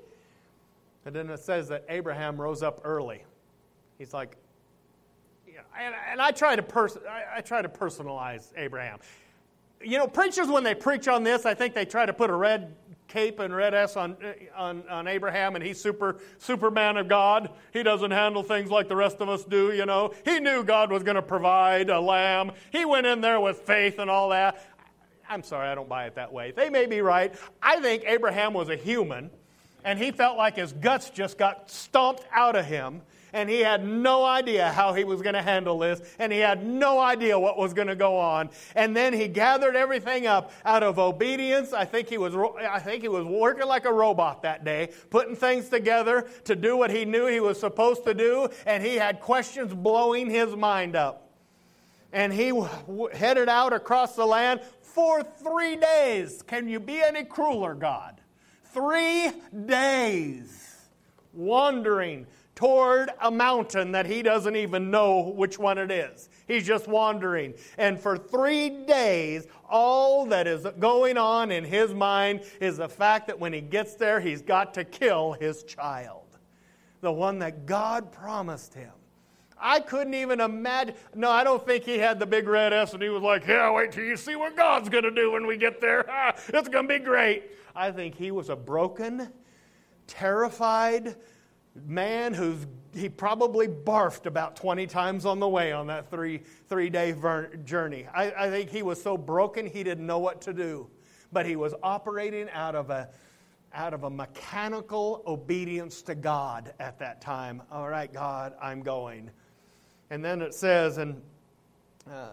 And 1.05 1.15
then 1.15 1.27
it 1.29 1.39
says 1.39 1.67
that 1.69 1.85
Abraham 1.89 2.39
rose 2.39 2.61
up 2.61 2.81
early. 2.83 3.23
He's 3.97 4.13
like, 4.13 4.37
and, 5.79 5.95
and 6.11 6.21
I 6.21 6.31
try 6.31 6.55
to 6.55 6.63
pers- 6.63 6.97
I, 7.09 7.37
I 7.37 7.41
try 7.41 7.63
to 7.63 7.69
personalize 7.69 8.53
Abraham. 8.55 8.99
You 9.81 9.97
know, 9.97 10.07
preachers 10.07 10.47
when 10.47 10.63
they 10.63 10.75
preach 10.75 11.07
on 11.07 11.23
this, 11.23 11.45
I 11.45 11.53
think 11.55 11.73
they 11.73 11.85
try 11.85 12.05
to 12.05 12.13
put 12.13 12.29
a 12.29 12.35
red 12.35 12.75
cape 13.07 13.39
and 13.39 13.55
red 13.55 13.73
S 13.73 13.95
on, 13.95 14.17
on, 14.55 14.83
on 14.89 15.07
Abraham, 15.07 15.55
and 15.55 15.63
he's 15.63 15.79
super 15.81 16.17
Superman 16.37 16.97
of 16.97 17.07
God. 17.07 17.49
He 17.71 17.83
doesn't 17.83 18.11
handle 18.11 18.43
things 18.43 18.69
like 18.69 18.87
the 18.87 18.95
rest 18.95 19.17
of 19.21 19.29
us 19.29 19.43
do, 19.43 19.71
you 19.73 19.85
know. 19.85 20.13
He 20.23 20.39
knew 20.39 20.63
God 20.63 20.91
was 20.91 21.03
going 21.03 21.15
to 21.15 21.21
provide 21.21 21.89
a 21.89 21.99
lamb. 21.99 22.51
He 22.71 22.85
went 22.85 23.07
in 23.07 23.21
there 23.21 23.39
with 23.39 23.59
faith 23.59 23.99
and 23.99 24.09
all 24.09 24.29
that. 24.29 24.65
I'm 25.29 25.43
sorry, 25.43 25.67
I 25.67 25.75
don't 25.75 25.89
buy 25.89 26.05
it 26.05 26.15
that 26.15 26.31
way. 26.31 26.51
They 26.51 26.69
may 26.69 26.85
be 26.85 27.01
right. 27.01 27.33
I 27.61 27.79
think 27.79 28.03
Abraham 28.05 28.53
was 28.53 28.69
a 28.69 28.75
human, 28.75 29.29
and 29.83 29.97
he 29.97 30.11
felt 30.11 30.37
like 30.37 30.55
his 30.55 30.73
guts 30.73 31.09
just 31.09 31.37
got 31.37 31.69
stomped 31.69 32.23
out 32.31 32.55
of 32.55 32.65
him, 32.65 33.01
and 33.35 33.49
he 33.49 33.59
had 33.59 33.85
no 33.85 34.23
idea 34.23 34.71
how 34.71 34.93
he 34.93 35.03
was 35.03 35.21
going 35.21 35.35
to 35.35 35.41
handle 35.41 35.77
this, 35.77 36.01
and 36.19 36.31
he 36.31 36.39
had 36.39 36.65
no 36.65 36.99
idea 36.99 37.37
what 37.37 37.57
was 37.57 37.73
going 37.73 37.89
to 37.89 37.95
go 37.95 38.17
on. 38.17 38.49
And 38.75 38.95
then 38.95 39.13
he 39.13 39.27
gathered 39.27 39.75
everything 39.75 40.25
up 40.25 40.53
out 40.63 40.83
of 40.83 40.97
obedience. 40.97 41.73
I 41.73 41.83
think 41.83 42.07
he 42.07 42.17
was, 42.17 42.33
I 42.33 42.79
think 42.79 43.01
he 43.01 43.09
was 43.09 43.25
working 43.25 43.67
like 43.67 43.83
a 43.83 43.91
robot 43.91 44.43
that 44.43 44.63
day, 44.63 44.91
putting 45.09 45.35
things 45.35 45.67
together 45.67 46.29
to 46.45 46.55
do 46.55 46.77
what 46.77 46.89
he 46.89 47.03
knew 47.03 47.27
he 47.27 47.41
was 47.41 47.59
supposed 47.59 48.05
to 48.05 48.13
do, 48.13 48.47
and 48.65 48.81
he 48.81 48.95
had 48.95 49.19
questions 49.19 49.73
blowing 49.73 50.29
his 50.29 50.55
mind 50.55 50.95
up 50.95 51.23
and 52.13 52.31
he 52.31 52.53
headed 53.13 53.49
out 53.49 53.73
across 53.73 54.15
the 54.15 54.25
land 54.25 54.61
for 54.79 55.21
three 55.21 55.75
days. 55.75 56.41
Can 56.41 56.69
you 56.69 56.79
be 56.79 57.01
any 57.01 57.25
crueler, 57.25 57.73
God? 57.73 58.21
Three 58.71 59.31
days 59.65 60.77
wandering 61.33 62.25
toward 62.55 63.09
a 63.21 63.29
mountain 63.29 63.91
that 63.91 64.05
he 64.05 64.21
doesn't 64.23 64.55
even 64.55 64.89
know 64.89 65.33
which 65.35 65.59
one 65.59 65.77
it 65.77 65.91
is. 65.91 66.29
He's 66.47 66.65
just 66.65 66.87
wandering. 66.87 67.53
And 67.77 67.99
for 67.99 68.17
three 68.17 68.69
days, 68.69 69.47
all 69.69 70.25
that 70.27 70.47
is 70.47 70.65
going 70.79 71.17
on 71.17 71.51
in 71.51 71.65
his 71.65 71.93
mind 71.93 72.41
is 72.61 72.77
the 72.77 72.87
fact 72.87 73.27
that 73.27 73.37
when 73.37 73.51
he 73.51 73.59
gets 73.61 73.95
there, 73.95 74.21
he's 74.21 74.41
got 74.41 74.73
to 74.75 74.85
kill 74.85 75.33
his 75.33 75.63
child, 75.63 76.23
the 77.01 77.11
one 77.11 77.39
that 77.39 77.65
God 77.65 78.11
promised 78.11 78.73
him. 78.73 78.91
I 79.57 79.79
couldn't 79.79 80.13
even 80.13 80.41
imagine. 80.41 80.95
No, 81.13 81.29
I 81.31 81.43
don't 81.43 81.65
think 81.65 81.83
he 81.83 81.97
had 81.97 82.19
the 82.19 82.25
big 82.25 82.47
red 82.47 82.73
S 82.73 82.93
and 82.93 83.01
he 83.01 83.09
was 83.09 83.21
like, 83.21 83.47
Yeah, 83.47 83.71
wait 83.71 83.91
till 83.91 84.03
you 84.03 84.17
see 84.17 84.35
what 84.35 84.55
God's 84.55 84.89
going 84.89 85.05
to 85.05 85.11
do 85.11 85.31
when 85.31 85.47
we 85.47 85.57
get 85.57 85.79
there. 85.79 86.05
it's 86.49 86.67
going 86.67 86.87
to 86.87 86.99
be 86.99 87.03
great. 87.03 87.51
I 87.75 87.91
think 87.91 88.15
he 88.15 88.31
was 88.31 88.49
a 88.49 88.55
broken, 88.55 89.29
terrified 90.07 91.15
man 91.85 92.33
who's 92.33 92.65
he 92.93 93.09
probably 93.09 93.67
barfed 93.67 94.25
about 94.25 94.55
20 94.55 94.87
times 94.87 95.25
on 95.25 95.39
the 95.39 95.47
way 95.47 95.73
on 95.73 95.87
that 95.87 96.09
three, 96.09 96.41
three 96.69 96.89
day 96.89 97.11
ver- 97.11 97.53
journey. 97.57 98.07
I, 98.13 98.31
I 98.31 98.49
think 98.49 98.69
he 98.69 98.83
was 98.83 99.01
so 99.01 99.17
broken 99.17 99.65
he 99.65 99.83
didn't 99.83 100.05
know 100.05 100.19
what 100.19 100.41
to 100.41 100.53
do. 100.53 100.87
But 101.33 101.45
he 101.45 101.57
was 101.57 101.73
operating 101.83 102.49
out 102.51 102.75
of 102.75 102.89
a 102.89 103.09
out 103.73 103.93
of 103.93 104.05
a 104.05 104.09
mechanical 104.09 105.21
obedience 105.27 106.01
to 106.03 106.15
God 106.15 106.73
at 106.79 106.97
that 106.99 107.19
time. 107.19 107.61
All 107.69 107.89
right, 107.89 108.11
God, 108.11 108.53
I'm 108.61 108.81
going. 108.81 109.29
And 110.09 110.23
then 110.23 110.41
it 110.41 110.53
says, 110.53 110.97
and 110.97 111.21
uh, 112.09 112.29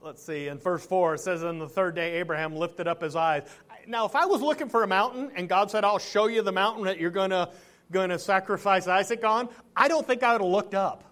let's 0.00 0.20
see, 0.20 0.48
in 0.48 0.58
verse 0.58 0.84
4, 0.84 1.14
it 1.14 1.20
says, 1.20 1.44
On 1.44 1.60
the 1.60 1.68
third 1.68 1.94
day, 1.94 2.14
Abraham 2.14 2.56
lifted 2.56 2.88
up 2.88 3.00
his 3.00 3.14
eyes. 3.14 3.44
Now, 3.86 4.06
if 4.06 4.16
I 4.16 4.26
was 4.26 4.40
looking 4.40 4.68
for 4.68 4.82
a 4.82 4.88
mountain 4.88 5.30
and 5.36 5.48
God 5.48 5.70
said, 5.70 5.84
I'll 5.84 6.00
show 6.00 6.26
you 6.26 6.42
the 6.42 6.50
mountain 6.50 6.84
that 6.84 6.98
you're 6.98 7.10
going 7.10 7.30
to 7.30 7.48
going 7.92 8.10
to 8.10 8.18
sacrifice 8.18 8.86
Isaac 8.86 9.24
on, 9.24 9.48
I 9.76 9.88
don't 9.88 10.06
think 10.06 10.22
I 10.22 10.32
would 10.32 10.40
have 10.40 10.50
looked 10.50 10.74
up. 10.74 11.04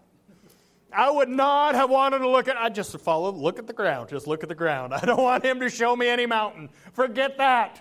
I 0.92 1.10
would 1.10 1.28
not 1.28 1.74
have 1.76 1.88
wanted 1.88 2.18
to 2.18 2.28
look 2.28 2.48
at, 2.48 2.56
I 2.56 2.68
just 2.68 2.98
follow, 2.98 3.30
look 3.30 3.58
at 3.58 3.66
the 3.66 3.72
ground, 3.72 4.08
just 4.08 4.26
look 4.26 4.42
at 4.42 4.48
the 4.48 4.54
ground. 4.54 4.92
I 4.94 5.00
don't 5.00 5.22
want 5.22 5.44
him 5.44 5.60
to 5.60 5.68
show 5.68 5.94
me 5.94 6.08
any 6.08 6.26
mountain. 6.26 6.70
Forget 6.92 7.38
that. 7.38 7.80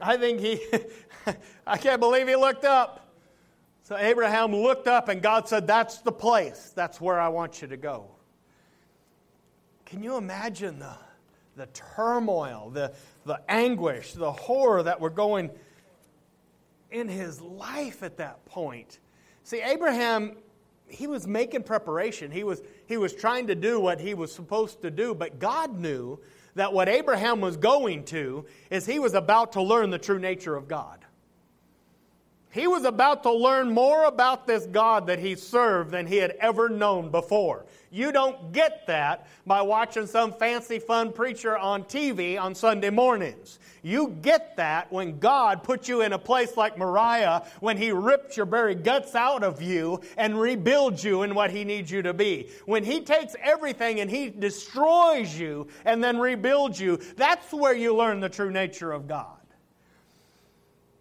I 0.00 0.16
think 0.16 0.40
he, 0.40 0.60
I 1.66 1.76
can't 1.76 2.00
believe 2.00 2.26
he 2.26 2.36
looked 2.36 2.64
up. 2.64 3.00
So 3.84 3.96
Abraham 3.96 4.54
looked 4.54 4.88
up 4.88 5.08
and 5.08 5.20
God 5.20 5.46
said, 5.46 5.66
That's 5.66 5.98
the 5.98 6.10
place. 6.10 6.72
That's 6.74 7.00
where 7.00 7.20
I 7.20 7.28
want 7.28 7.60
you 7.60 7.68
to 7.68 7.76
go. 7.76 8.06
Can 9.84 10.02
you 10.02 10.16
imagine 10.16 10.78
the, 10.78 10.94
the 11.56 11.66
turmoil, 11.66 12.70
the, 12.70 12.92
the 13.26 13.40
anguish, 13.48 14.14
the 14.14 14.32
horror 14.32 14.82
that 14.82 15.00
we're 15.00 15.10
going 15.10 15.50
in 16.94 17.08
his 17.08 17.40
life 17.40 18.02
at 18.02 18.16
that 18.18 18.44
point? 18.46 19.00
See, 19.42 19.60
Abraham, 19.60 20.36
he 20.86 21.06
was 21.06 21.26
making 21.26 21.64
preparation. 21.64 22.30
He 22.30 22.44
was, 22.44 22.62
he 22.86 22.96
was 22.96 23.12
trying 23.12 23.48
to 23.48 23.54
do 23.54 23.80
what 23.80 24.00
he 24.00 24.14
was 24.14 24.32
supposed 24.32 24.80
to 24.82 24.90
do, 24.90 25.14
but 25.14 25.38
God 25.38 25.78
knew 25.78 26.18
that 26.54 26.72
what 26.72 26.88
Abraham 26.88 27.40
was 27.40 27.56
going 27.56 28.04
to 28.04 28.46
is 28.70 28.86
he 28.86 29.00
was 29.00 29.14
about 29.14 29.52
to 29.52 29.62
learn 29.62 29.90
the 29.90 29.98
true 29.98 30.20
nature 30.20 30.54
of 30.54 30.68
God. 30.68 31.04
He 32.50 32.68
was 32.68 32.84
about 32.84 33.24
to 33.24 33.32
learn 33.32 33.74
more 33.74 34.04
about 34.04 34.46
this 34.46 34.64
God 34.66 35.08
that 35.08 35.18
he 35.18 35.34
served 35.34 35.90
than 35.90 36.06
he 36.06 36.18
had 36.18 36.36
ever 36.38 36.68
known 36.68 37.10
before. 37.10 37.66
You 37.94 38.10
don't 38.10 38.50
get 38.50 38.88
that 38.88 39.28
by 39.46 39.62
watching 39.62 40.08
some 40.08 40.32
fancy 40.32 40.80
fun 40.80 41.12
preacher 41.12 41.56
on 41.56 41.84
TV 41.84 42.36
on 42.40 42.56
Sunday 42.56 42.90
mornings. 42.90 43.60
You 43.84 44.08
get 44.20 44.56
that 44.56 44.90
when 44.90 45.20
God 45.20 45.62
puts 45.62 45.88
you 45.88 46.00
in 46.00 46.12
a 46.12 46.18
place 46.18 46.56
like 46.56 46.76
Moriah, 46.76 47.46
when 47.60 47.76
he 47.76 47.92
ripped 47.92 48.36
your 48.36 48.46
very 48.46 48.74
guts 48.74 49.14
out 49.14 49.44
of 49.44 49.62
you 49.62 50.00
and 50.16 50.36
rebuilds 50.36 51.04
you 51.04 51.22
in 51.22 51.36
what 51.36 51.52
he 51.52 51.62
needs 51.62 51.88
you 51.88 52.02
to 52.02 52.12
be. 52.12 52.48
When 52.66 52.82
he 52.82 53.00
takes 53.00 53.36
everything 53.40 54.00
and 54.00 54.10
he 54.10 54.28
destroys 54.28 55.38
you 55.38 55.68
and 55.84 56.02
then 56.02 56.18
rebuilds 56.18 56.80
you, 56.80 56.96
that's 57.14 57.52
where 57.52 57.76
you 57.76 57.94
learn 57.94 58.18
the 58.18 58.28
true 58.28 58.50
nature 58.50 58.90
of 58.90 59.06
God. 59.06 59.38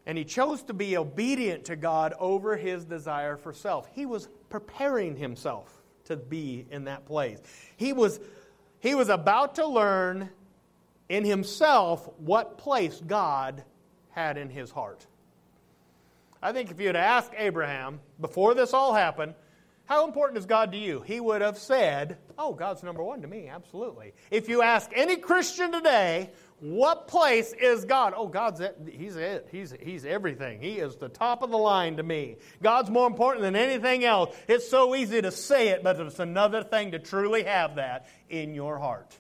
And 0.06 0.15
he 0.15 0.25
chose 0.25 0.62
to 0.63 0.75
be 0.75 0.95
obedient 0.95 1.65
to 1.65 1.75
God 1.75 2.13
over 2.19 2.56
his 2.56 2.86
desire 2.86 3.36
for 3.36 3.51
self. 3.51 3.89
He 3.95 4.06
was 4.06 4.29
preparing 4.51 5.15
himself 5.15 5.83
to 6.05 6.15
be 6.15 6.65
in 6.69 6.85
that 6.85 7.05
place. 7.05 7.39
He 7.77 7.93
was, 7.93 8.19
he 8.79 8.95
was 8.95 9.09
about 9.09 9.55
to 9.55 9.67
learn 9.67 10.29
in 11.09 11.23
himself 11.23 12.09
what 12.17 12.57
place 12.57 13.01
God 13.05 13.63
had 14.11 14.37
in 14.37 14.49
his 14.49 14.71
heart. 14.71 15.05
I 16.41 16.51
think 16.51 16.71
if 16.71 16.79
you 16.79 16.87
had 16.87 16.95
asked 16.95 17.31
Abraham 17.37 17.99
before 18.19 18.53
this 18.53 18.73
all 18.73 18.93
happened, 18.93 19.33
how 19.85 20.05
important 20.05 20.37
is 20.37 20.45
God 20.45 20.71
to 20.71 20.77
you? 20.77 21.01
He 21.01 21.19
would 21.19 21.41
have 21.41 21.57
said, 21.57 22.17
Oh, 22.37 22.53
God's 22.53 22.83
number 22.83 23.03
one 23.03 23.21
to 23.21 23.27
me, 23.27 23.47
absolutely. 23.47 24.13
If 24.31 24.49
you 24.49 24.61
ask 24.61 24.89
any 24.95 25.17
Christian 25.17 25.71
today, 25.71 26.31
what 26.59 27.07
place 27.07 27.53
is 27.53 27.85
God? 27.85 28.13
Oh, 28.15 28.27
God's 28.27 28.61
it. 28.61 28.77
He's 28.89 29.15
it. 29.15 29.49
He's, 29.51 29.73
he's 29.81 30.05
everything. 30.05 30.61
He 30.61 30.73
is 30.73 30.95
the 30.95 31.09
top 31.09 31.43
of 31.43 31.51
the 31.51 31.57
line 31.57 31.97
to 31.97 32.03
me. 32.03 32.37
God's 32.61 32.89
more 32.89 33.07
important 33.07 33.41
than 33.41 33.55
anything 33.55 34.05
else. 34.05 34.33
It's 34.47 34.69
so 34.69 34.95
easy 34.95 35.21
to 35.21 35.31
say 35.31 35.69
it, 35.69 35.83
but 35.83 35.99
it's 35.99 36.19
another 36.19 36.63
thing 36.63 36.91
to 36.91 36.99
truly 36.99 37.43
have 37.43 37.75
that 37.75 38.07
in 38.29 38.53
your 38.55 38.79
heart. 38.79 39.17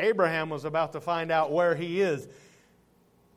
Abraham 0.00 0.50
was 0.50 0.64
about 0.64 0.92
to 0.94 1.00
find 1.00 1.30
out 1.30 1.52
where 1.52 1.74
he 1.74 2.00
is. 2.00 2.26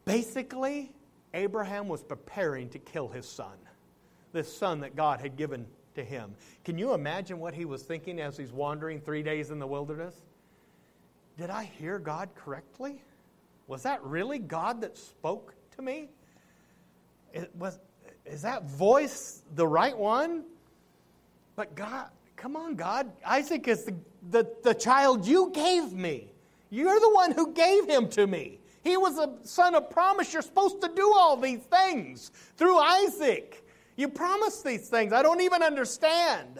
Basically, 0.05 0.91
Abraham 1.33 1.87
was 1.87 2.03
preparing 2.03 2.69
to 2.69 2.79
kill 2.79 3.07
his 3.07 3.27
son, 3.27 3.57
this 4.31 4.55
son 4.55 4.81
that 4.81 4.95
God 4.95 5.19
had 5.19 5.35
given 5.35 5.67
to 5.95 6.03
him. 6.03 6.33
Can 6.63 6.77
you 6.77 6.93
imagine 6.93 7.39
what 7.39 7.53
he 7.53 7.65
was 7.65 7.83
thinking 7.83 8.19
as 8.19 8.37
he's 8.37 8.51
wandering 8.51 8.99
three 8.99 9.23
days 9.23 9.51
in 9.51 9.59
the 9.59 9.67
wilderness? 9.67 10.15
Did 11.37 11.49
I 11.49 11.63
hear 11.63 11.99
God 11.99 12.29
correctly? 12.35 13.01
Was 13.67 13.83
that 13.83 14.03
really 14.03 14.39
God 14.39 14.81
that 14.81 14.97
spoke 14.97 15.55
to 15.75 15.81
me? 15.81 16.09
It 17.33 17.51
was, 17.55 17.79
is 18.25 18.43
that 18.43 18.65
voice 18.69 19.41
the 19.55 19.67
right 19.67 19.97
one? 19.97 20.43
But 21.55 21.75
God, 21.75 22.09
come 22.35 22.55
on, 22.55 22.75
God. 22.75 23.11
Isaac 23.25 23.67
is 23.67 23.85
the, 23.85 23.95
the, 24.29 24.47
the 24.63 24.73
child 24.73 25.25
you 25.25 25.51
gave 25.53 25.93
me. 25.93 26.31
You're 26.69 26.99
the 26.99 27.11
one 27.11 27.31
who 27.31 27.53
gave 27.53 27.87
him 27.87 28.09
to 28.09 28.27
me. 28.27 28.59
He 28.83 28.97
was 28.97 29.17
a 29.17 29.31
son 29.43 29.75
of 29.75 29.89
promise. 29.89 30.33
You're 30.33 30.41
supposed 30.41 30.81
to 30.81 30.91
do 30.93 31.13
all 31.15 31.37
these 31.37 31.61
things 31.61 32.31
through 32.57 32.77
Isaac. 32.77 33.65
You 33.95 34.09
promised 34.09 34.63
these 34.63 34.89
things. 34.89 35.13
I 35.13 35.21
don't 35.21 35.41
even 35.41 35.63
understand. 35.63 36.59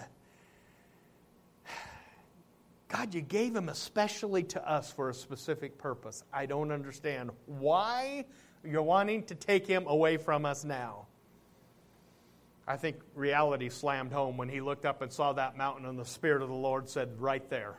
God, 2.96 3.16
you 3.16 3.22
gave 3.22 3.56
him 3.56 3.70
especially 3.70 4.44
to 4.44 4.70
us 4.70 4.92
for 4.92 5.10
a 5.10 5.16
specific 5.16 5.80
purpose. 5.80 6.24
I 6.32 6.46
don't 6.46 6.72
understand 6.72 7.32
why 7.48 8.26
you're 8.64 8.84
wanting 8.84 9.24
to 9.24 9.36
take 9.36 9.66
him 9.66 9.88
away 9.88 10.18
from 10.18 10.46
us 10.46 10.64
now. 10.64 11.08
I 12.68 12.78
think 12.78 12.98
reality 13.16 13.70
slammed 13.70 14.12
home 14.12 14.38
when 14.38 14.48
he 14.48 14.62
looked 14.62 14.86
up 14.86 15.02
and 15.02 15.12
saw 15.12 15.34
that 15.34 15.58
mountain, 15.58 15.88
and 15.88 15.98
the 15.98 16.06
Spirit 16.06 16.44
of 16.44 16.50
the 16.50 16.56
Lord 16.56 16.88
said, 16.88 17.20
Right 17.20 17.50
there, 17.50 17.74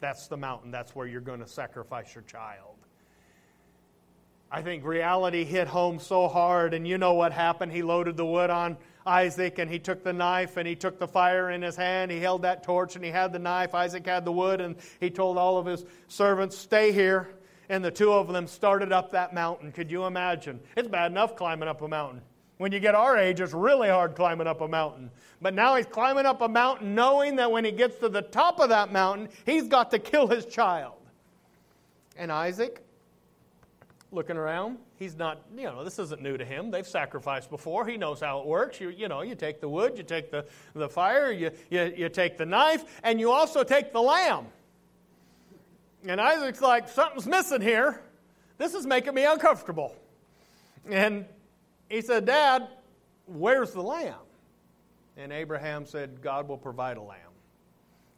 that's 0.00 0.26
the 0.26 0.36
mountain. 0.36 0.72
That's 0.72 0.92
where 0.92 1.06
you're 1.06 1.20
going 1.20 1.40
to 1.40 1.46
sacrifice 1.46 2.12
your 2.12 2.24
child. 2.24 2.74
I 4.50 4.62
think 4.62 4.84
reality 4.84 5.44
hit 5.44 5.68
home 5.68 6.00
so 6.00 6.26
hard, 6.26 6.74
and 6.74 6.86
you 6.86 6.98
know 6.98 7.14
what 7.14 7.32
happened. 7.32 7.70
He 7.70 7.82
loaded 7.82 8.16
the 8.16 8.26
wood 8.26 8.50
on 8.50 8.76
Isaac, 9.08 9.58
and 9.58 9.70
he 9.70 9.78
took 9.78 10.04
the 10.04 10.12
knife, 10.12 10.56
and 10.56 10.68
he 10.68 10.76
took 10.76 10.98
the 10.98 11.08
fire 11.08 11.50
in 11.50 11.62
his 11.62 11.74
hand. 11.74 12.10
He 12.10 12.20
held 12.20 12.42
that 12.42 12.62
torch, 12.62 12.94
and 12.94 13.04
he 13.04 13.10
had 13.10 13.32
the 13.32 13.38
knife. 13.38 13.74
Isaac 13.74 14.06
had 14.06 14.24
the 14.24 14.32
wood, 14.32 14.60
and 14.60 14.76
he 15.00 15.10
told 15.10 15.38
all 15.38 15.58
of 15.58 15.66
his 15.66 15.84
servants, 16.06 16.56
Stay 16.56 16.92
here. 16.92 17.30
And 17.70 17.84
the 17.84 17.90
two 17.90 18.12
of 18.12 18.28
them 18.28 18.46
started 18.46 18.92
up 18.92 19.10
that 19.12 19.34
mountain. 19.34 19.72
Could 19.72 19.90
you 19.90 20.04
imagine? 20.04 20.60
It's 20.76 20.88
bad 20.88 21.10
enough 21.10 21.36
climbing 21.36 21.68
up 21.68 21.82
a 21.82 21.88
mountain. 21.88 22.22
When 22.58 22.72
you 22.72 22.80
get 22.80 22.94
our 22.94 23.16
age, 23.16 23.40
it's 23.40 23.52
really 23.52 23.88
hard 23.88 24.14
climbing 24.14 24.46
up 24.46 24.60
a 24.60 24.68
mountain. 24.68 25.10
But 25.40 25.54
now 25.54 25.76
he's 25.76 25.86
climbing 25.86 26.26
up 26.26 26.40
a 26.40 26.48
mountain 26.48 26.94
knowing 26.94 27.36
that 27.36 27.50
when 27.50 27.64
he 27.64 27.70
gets 27.70 27.98
to 27.98 28.08
the 28.08 28.22
top 28.22 28.58
of 28.58 28.70
that 28.70 28.92
mountain, 28.92 29.28
he's 29.46 29.68
got 29.68 29.90
to 29.92 29.98
kill 29.98 30.26
his 30.26 30.46
child. 30.46 30.94
And 32.16 32.32
Isaac, 32.32 32.82
looking 34.10 34.36
around, 34.36 34.78
he's 34.96 35.16
not, 35.16 35.42
you 35.54 35.64
know, 35.64 35.84
this 35.84 35.98
isn't 35.98 36.22
new 36.22 36.36
to 36.36 36.44
him. 36.44 36.70
They've 36.70 36.86
sacrificed 36.86 37.50
before. 37.50 37.86
He 37.86 37.96
knows 37.96 38.20
how 38.20 38.40
it 38.40 38.46
works. 38.46 38.80
You, 38.80 38.88
you 38.88 39.08
know, 39.08 39.22
you 39.22 39.34
take 39.34 39.60
the 39.60 39.68
wood, 39.68 39.98
you 39.98 40.02
take 40.02 40.30
the, 40.30 40.46
the 40.74 40.88
fire, 40.88 41.30
you, 41.30 41.50
you, 41.70 41.92
you 41.96 42.08
take 42.08 42.38
the 42.38 42.46
knife, 42.46 43.00
and 43.02 43.20
you 43.20 43.30
also 43.30 43.62
take 43.62 43.92
the 43.92 44.00
lamb. 44.00 44.46
And 46.06 46.20
Isaac's 46.20 46.60
like, 46.60 46.88
something's 46.88 47.26
missing 47.26 47.60
here. 47.60 48.00
This 48.56 48.74
is 48.74 48.86
making 48.86 49.14
me 49.14 49.24
uncomfortable. 49.24 49.94
And 50.88 51.26
he 51.88 52.00
said, 52.00 52.24
Dad, 52.24 52.68
where's 53.26 53.72
the 53.72 53.82
lamb? 53.82 54.14
And 55.16 55.32
Abraham 55.32 55.84
said, 55.84 56.22
God 56.22 56.48
will 56.48 56.56
provide 56.56 56.96
a 56.96 57.02
lamb. 57.02 57.18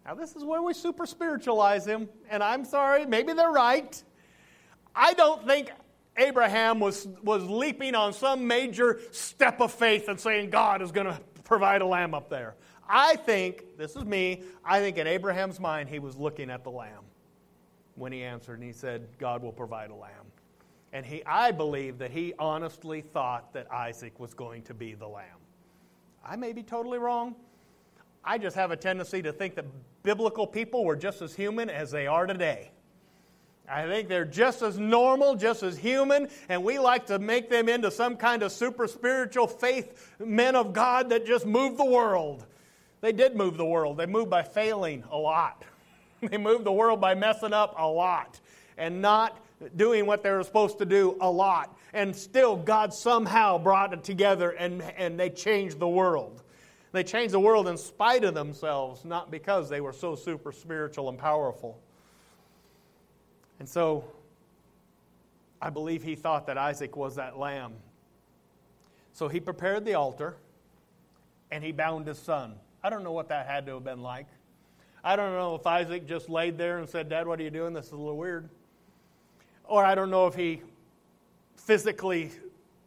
Now, 0.04 0.14
this 0.14 0.36
is 0.36 0.44
where 0.44 0.62
we 0.62 0.72
super 0.72 1.06
spiritualize 1.06 1.86
him. 1.86 2.08
And 2.30 2.42
I'm 2.42 2.64
sorry, 2.64 3.06
maybe 3.06 3.32
they're 3.32 3.50
right. 3.50 4.02
I 4.94 5.14
don't 5.14 5.46
think 5.46 5.70
Abraham 6.20 6.80
was, 6.80 7.08
was 7.22 7.42
leaping 7.44 7.94
on 7.94 8.12
some 8.12 8.46
major 8.46 9.00
step 9.10 9.60
of 9.60 9.72
faith 9.72 10.08
and 10.08 10.20
saying 10.20 10.50
God 10.50 10.82
is 10.82 10.92
going 10.92 11.06
to 11.06 11.18
provide 11.44 11.82
a 11.82 11.86
lamb 11.86 12.14
up 12.14 12.28
there. 12.28 12.54
I 12.88 13.16
think, 13.16 13.78
this 13.78 13.96
is 13.96 14.04
me, 14.04 14.42
I 14.64 14.80
think 14.80 14.98
in 14.98 15.06
Abraham's 15.06 15.60
mind 15.60 15.88
he 15.88 15.98
was 15.98 16.16
looking 16.16 16.50
at 16.50 16.64
the 16.64 16.70
lamb 16.70 17.04
when 17.94 18.12
he 18.12 18.22
answered 18.22 18.54
and 18.54 18.64
he 18.64 18.72
said, 18.72 19.06
God 19.18 19.42
will 19.42 19.52
provide 19.52 19.90
a 19.90 19.94
lamb. 19.94 20.12
And 20.92 21.06
he, 21.06 21.24
I 21.24 21.52
believe 21.52 21.98
that 21.98 22.10
he 22.10 22.34
honestly 22.38 23.00
thought 23.00 23.52
that 23.54 23.70
Isaac 23.70 24.18
was 24.18 24.34
going 24.34 24.62
to 24.62 24.74
be 24.74 24.94
the 24.94 25.06
lamb. 25.06 25.38
I 26.24 26.36
may 26.36 26.52
be 26.52 26.62
totally 26.62 26.98
wrong. 26.98 27.36
I 28.24 28.38
just 28.38 28.56
have 28.56 28.70
a 28.70 28.76
tendency 28.76 29.22
to 29.22 29.32
think 29.32 29.54
that 29.54 29.64
biblical 30.02 30.46
people 30.46 30.84
were 30.84 30.96
just 30.96 31.22
as 31.22 31.34
human 31.34 31.70
as 31.70 31.90
they 31.90 32.06
are 32.06 32.26
today. 32.26 32.72
I 33.70 33.86
think 33.86 34.08
they're 34.08 34.24
just 34.24 34.62
as 34.62 34.78
normal, 34.78 35.36
just 35.36 35.62
as 35.62 35.78
human, 35.78 36.28
and 36.48 36.64
we 36.64 36.80
like 36.80 37.06
to 37.06 37.20
make 37.20 37.48
them 37.48 37.68
into 37.68 37.90
some 37.90 38.16
kind 38.16 38.42
of 38.42 38.50
super 38.50 38.88
spiritual 38.88 39.46
faith 39.46 40.12
men 40.18 40.56
of 40.56 40.72
God 40.72 41.10
that 41.10 41.24
just 41.24 41.46
move 41.46 41.76
the 41.76 41.84
world. 41.84 42.44
They 43.00 43.12
did 43.12 43.36
move 43.36 43.56
the 43.56 43.64
world. 43.64 43.96
They 43.96 44.06
moved 44.06 44.28
by 44.28 44.42
failing 44.42 45.04
a 45.10 45.16
lot. 45.16 45.64
They 46.22 46.36
moved 46.36 46.64
the 46.64 46.72
world 46.72 47.00
by 47.00 47.14
messing 47.14 47.54
up 47.54 47.74
a 47.78 47.88
lot 47.88 48.38
and 48.76 49.00
not 49.00 49.38
doing 49.76 50.04
what 50.04 50.22
they 50.22 50.30
were 50.30 50.42
supposed 50.42 50.76
to 50.80 50.84
do 50.84 51.16
a 51.18 51.30
lot. 51.30 51.78
And 51.94 52.14
still, 52.14 52.56
God 52.56 52.92
somehow 52.92 53.56
brought 53.56 53.94
it 53.94 54.04
together 54.04 54.50
and, 54.50 54.82
and 54.82 55.18
they 55.18 55.30
changed 55.30 55.78
the 55.78 55.88
world. 55.88 56.42
They 56.92 57.04
changed 57.04 57.32
the 57.32 57.40
world 57.40 57.68
in 57.68 57.78
spite 57.78 58.24
of 58.24 58.34
themselves, 58.34 59.02
not 59.06 59.30
because 59.30 59.70
they 59.70 59.80
were 59.80 59.94
so 59.94 60.14
super 60.14 60.52
spiritual 60.52 61.08
and 61.08 61.16
powerful. 61.16 61.80
And 63.60 63.68
so, 63.68 64.04
I 65.62 65.70
believe 65.70 66.02
he 66.02 66.16
thought 66.16 66.46
that 66.46 66.56
Isaac 66.56 66.96
was 66.96 67.16
that 67.16 67.38
lamb. 67.38 67.74
So 69.12 69.28
he 69.28 69.38
prepared 69.38 69.84
the 69.84 69.94
altar 69.94 70.36
and 71.50 71.62
he 71.62 71.70
bound 71.70 72.06
his 72.06 72.18
son. 72.18 72.54
I 72.82 72.88
don't 72.88 73.04
know 73.04 73.12
what 73.12 73.28
that 73.28 73.46
had 73.46 73.66
to 73.66 73.74
have 73.74 73.84
been 73.84 74.02
like. 74.02 74.26
I 75.04 75.16
don't 75.16 75.32
know 75.32 75.54
if 75.54 75.66
Isaac 75.66 76.06
just 76.06 76.30
laid 76.30 76.56
there 76.56 76.78
and 76.78 76.88
said, 76.88 77.10
Dad, 77.10 77.26
what 77.26 77.38
are 77.38 77.42
you 77.42 77.50
doing? 77.50 77.74
This 77.74 77.86
is 77.86 77.92
a 77.92 77.96
little 77.96 78.16
weird. 78.16 78.48
Or 79.64 79.84
I 79.84 79.94
don't 79.94 80.10
know 80.10 80.26
if 80.26 80.34
he 80.34 80.62
physically 81.56 82.30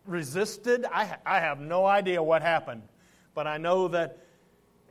resisted. 0.08 0.86
I, 0.92 1.18
I 1.26 1.40
have 1.40 1.60
no 1.60 1.86
idea 1.86 2.22
what 2.22 2.42
happened. 2.42 2.82
But 3.36 3.46
I 3.46 3.58
know 3.58 3.88
that 3.90 4.18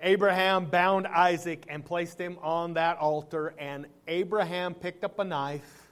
Abraham 0.03 0.67
bound 0.67 1.07
Isaac 1.07 1.65
and 1.69 1.85
placed 1.85 2.21
him 2.21 2.37
on 2.43 2.75
that 2.75 2.99
altar, 2.99 3.55
and 3.59 3.87
Abraham 4.09 4.75
picked 4.75 5.05
up 5.05 5.19
a 5.19 5.25
knife 5.25 5.83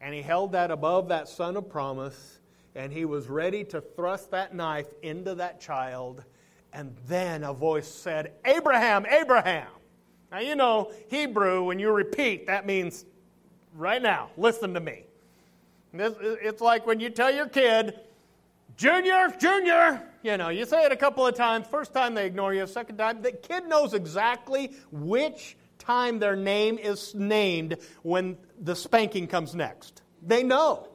and 0.00 0.14
he 0.14 0.22
held 0.22 0.52
that 0.52 0.70
above 0.70 1.08
that 1.08 1.28
son 1.28 1.56
of 1.56 1.68
promise, 1.68 2.38
and 2.74 2.92
he 2.92 3.04
was 3.04 3.28
ready 3.28 3.64
to 3.64 3.80
thrust 3.80 4.30
that 4.30 4.54
knife 4.54 4.86
into 5.02 5.34
that 5.34 5.60
child. 5.60 6.24
And 6.72 6.96
then 7.06 7.44
a 7.44 7.52
voice 7.52 7.88
said, 7.88 8.32
Abraham, 8.44 9.04
Abraham. 9.06 9.68
Now, 10.32 10.38
you 10.38 10.54
know, 10.54 10.92
Hebrew, 11.08 11.64
when 11.64 11.78
you 11.78 11.90
repeat, 11.90 12.46
that 12.46 12.64
means 12.64 13.04
right 13.74 14.00
now, 14.00 14.30
listen 14.36 14.72
to 14.74 14.80
me. 14.80 15.04
It's 15.92 16.62
like 16.62 16.86
when 16.86 17.00
you 17.00 17.10
tell 17.10 17.30
your 17.30 17.48
kid, 17.48 17.98
Junior, 18.80 19.28
Junior, 19.38 20.00
you 20.22 20.38
know, 20.38 20.48
you 20.48 20.64
say 20.64 20.86
it 20.86 20.90
a 20.90 20.96
couple 20.96 21.26
of 21.26 21.34
times. 21.34 21.66
First 21.66 21.92
time 21.92 22.14
they 22.14 22.24
ignore 22.24 22.54
you, 22.54 22.66
second 22.66 22.96
time, 22.96 23.20
the 23.20 23.30
kid 23.30 23.66
knows 23.66 23.92
exactly 23.92 24.72
which 24.90 25.58
time 25.78 26.18
their 26.18 26.34
name 26.34 26.78
is 26.78 27.14
named 27.14 27.76
when 28.02 28.38
the 28.58 28.74
spanking 28.74 29.26
comes 29.26 29.54
next. 29.54 30.00
They 30.22 30.42
know. 30.42 30.88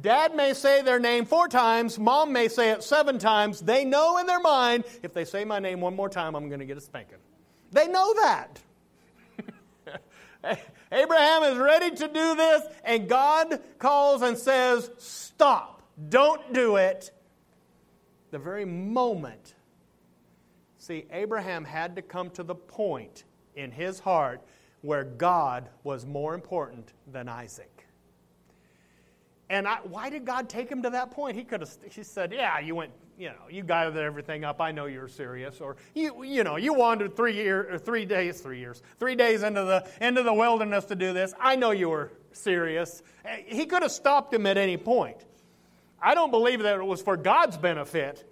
Dad 0.00 0.34
may 0.34 0.52
say 0.52 0.82
their 0.82 0.98
name 0.98 1.26
four 1.26 1.46
times, 1.46 1.96
mom 1.96 2.32
may 2.32 2.48
say 2.48 2.70
it 2.70 2.82
seven 2.82 3.20
times. 3.20 3.60
They 3.60 3.84
know 3.84 4.18
in 4.18 4.26
their 4.26 4.40
mind, 4.40 4.82
if 5.04 5.14
they 5.14 5.24
say 5.24 5.44
my 5.44 5.60
name 5.60 5.80
one 5.80 5.94
more 5.94 6.08
time, 6.08 6.34
I'm 6.34 6.48
going 6.48 6.58
to 6.58 6.66
get 6.66 6.76
a 6.76 6.80
spanking. 6.80 7.18
They 7.70 7.86
know 7.86 8.14
that. 8.14 8.60
Abraham 10.90 11.44
is 11.44 11.56
ready 11.56 11.94
to 11.94 12.08
do 12.08 12.34
this, 12.34 12.62
and 12.82 13.08
God 13.08 13.60
calls 13.78 14.22
and 14.22 14.36
says, 14.36 14.90
Stop, 14.98 15.79
don't 16.08 16.52
do 16.52 16.76
it. 16.76 17.10
The 18.30 18.38
very 18.38 18.64
moment. 18.64 19.54
See, 20.78 21.06
Abraham 21.10 21.64
had 21.64 21.96
to 21.96 22.02
come 22.02 22.30
to 22.30 22.42
the 22.42 22.54
point 22.54 23.24
in 23.56 23.70
his 23.70 23.98
heart 24.00 24.40
where 24.82 25.04
God 25.04 25.68
was 25.84 26.06
more 26.06 26.34
important 26.34 26.92
than 27.12 27.28
Isaac. 27.28 27.86
And 29.50 29.66
I, 29.66 29.78
why 29.82 30.10
did 30.10 30.24
God 30.24 30.48
take 30.48 30.70
him 30.70 30.82
to 30.84 30.90
that 30.90 31.10
point? 31.10 31.36
He 31.36 31.44
could 31.44 31.60
have 31.60 31.76
he 31.90 32.04
said, 32.04 32.32
"Yeah, 32.32 32.60
you 32.60 32.76
went 32.76 32.92
you 33.20 33.28
know, 33.28 33.48
you 33.50 33.62
gathered 33.62 33.98
everything 33.98 34.44
up. 34.44 34.62
I 34.62 34.72
know 34.72 34.86
you're 34.86 35.06
serious. 35.06 35.60
Or 35.60 35.76
you, 35.94 36.24
you 36.24 36.42
know, 36.42 36.56
you 36.56 36.72
wandered 36.72 37.14
three 37.14 37.34
year, 37.34 37.78
three 37.84 38.06
days, 38.06 38.40
three 38.40 38.58
years, 38.58 38.82
three 38.98 39.14
days 39.14 39.42
into 39.42 39.62
the 39.62 39.86
into 40.00 40.22
the 40.22 40.32
wilderness 40.32 40.86
to 40.86 40.96
do 40.96 41.12
this. 41.12 41.34
I 41.38 41.54
know 41.54 41.70
you 41.70 41.90
were 41.90 42.12
serious. 42.32 43.02
Eh, 43.26 43.42
he 43.44 43.66
could 43.66 43.82
have 43.82 43.92
stopped 43.92 44.32
him 44.32 44.46
at 44.46 44.56
any 44.56 44.78
point. 44.78 45.26
I 46.00 46.14
don't 46.14 46.30
believe 46.30 46.62
that 46.62 46.76
it 46.76 46.84
was 46.84 47.02
for 47.02 47.16
God's 47.16 47.56
benefit 47.56 48.24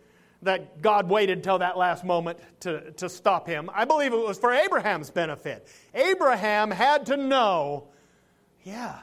that 0.43 0.81
God 0.81 1.09
waited 1.09 1.39
until 1.39 1.59
that 1.59 1.77
last 1.77 2.05
moment 2.05 2.39
to, 2.61 2.93
to 2.93 3.09
stop 3.09 3.47
him. 3.47 3.71
I 3.75 3.85
believe 3.85 4.13
it 4.13 4.19
was 4.19 4.39
for 4.39 4.53
Abraham's 4.53 5.11
benefit. 5.11 5.67
Abraham 5.95 6.71
had 6.71 7.07
to 7.07 7.17
know, 7.17 7.89
yeah, 8.63 8.99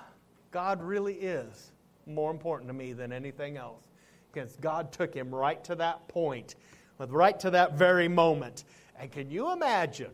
God 0.52 0.82
really 0.82 1.16
is 1.16 1.72
more 2.06 2.32
important 2.32 2.70
to 2.70 2.74
me 2.74 2.94
than 2.94 3.12
anything 3.12 3.58
else 3.58 3.84
because 4.32 4.56
God 4.58 4.92
took 4.92 5.14
him 5.14 5.34
right 5.34 5.62
to 5.66 5.76
that 5.76 6.08
point, 6.08 6.56
right 7.00 7.38
to 7.42 7.52
that 7.52 7.74
very 7.74 8.08
moment. 8.08 8.64
And 8.98 9.12
can 9.12 9.30
you 9.30 9.52
imagine? 9.52 10.12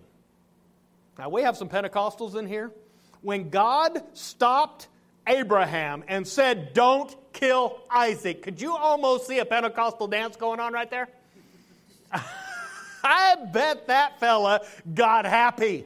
Now, 1.19 1.29
we 1.29 1.43
have 1.43 1.57
some 1.57 1.69
Pentecostals 1.69 2.35
in 2.35 2.47
here. 2.47 2.71
When 3.21 3.49
God 3.49 4.01
stopped 4.13 4.87
Abraham 5.27 6.03
and 6.07 6.27
said, 6.27 6.73
Don't 6.73 7.15
kill 7.33 7.79
Isaac, 7.89 8.41
could 8.41 8.61
you 8.61 8.75
almost 8.75 9.27
see 9.27 9.39
a 9.39 9.45
Pentecostal 9.45 10.07
dance 10.07 10.35
going 10.35 10.59
on 10.59 10.73
right 10.73 10.89
there? 10.89 11.07
I 13.03 13.35
bet 13.51 13.87
that 13.87 14.19
fella 14.19 14.61
got 14.93 15.25
happy. 15.25 15.85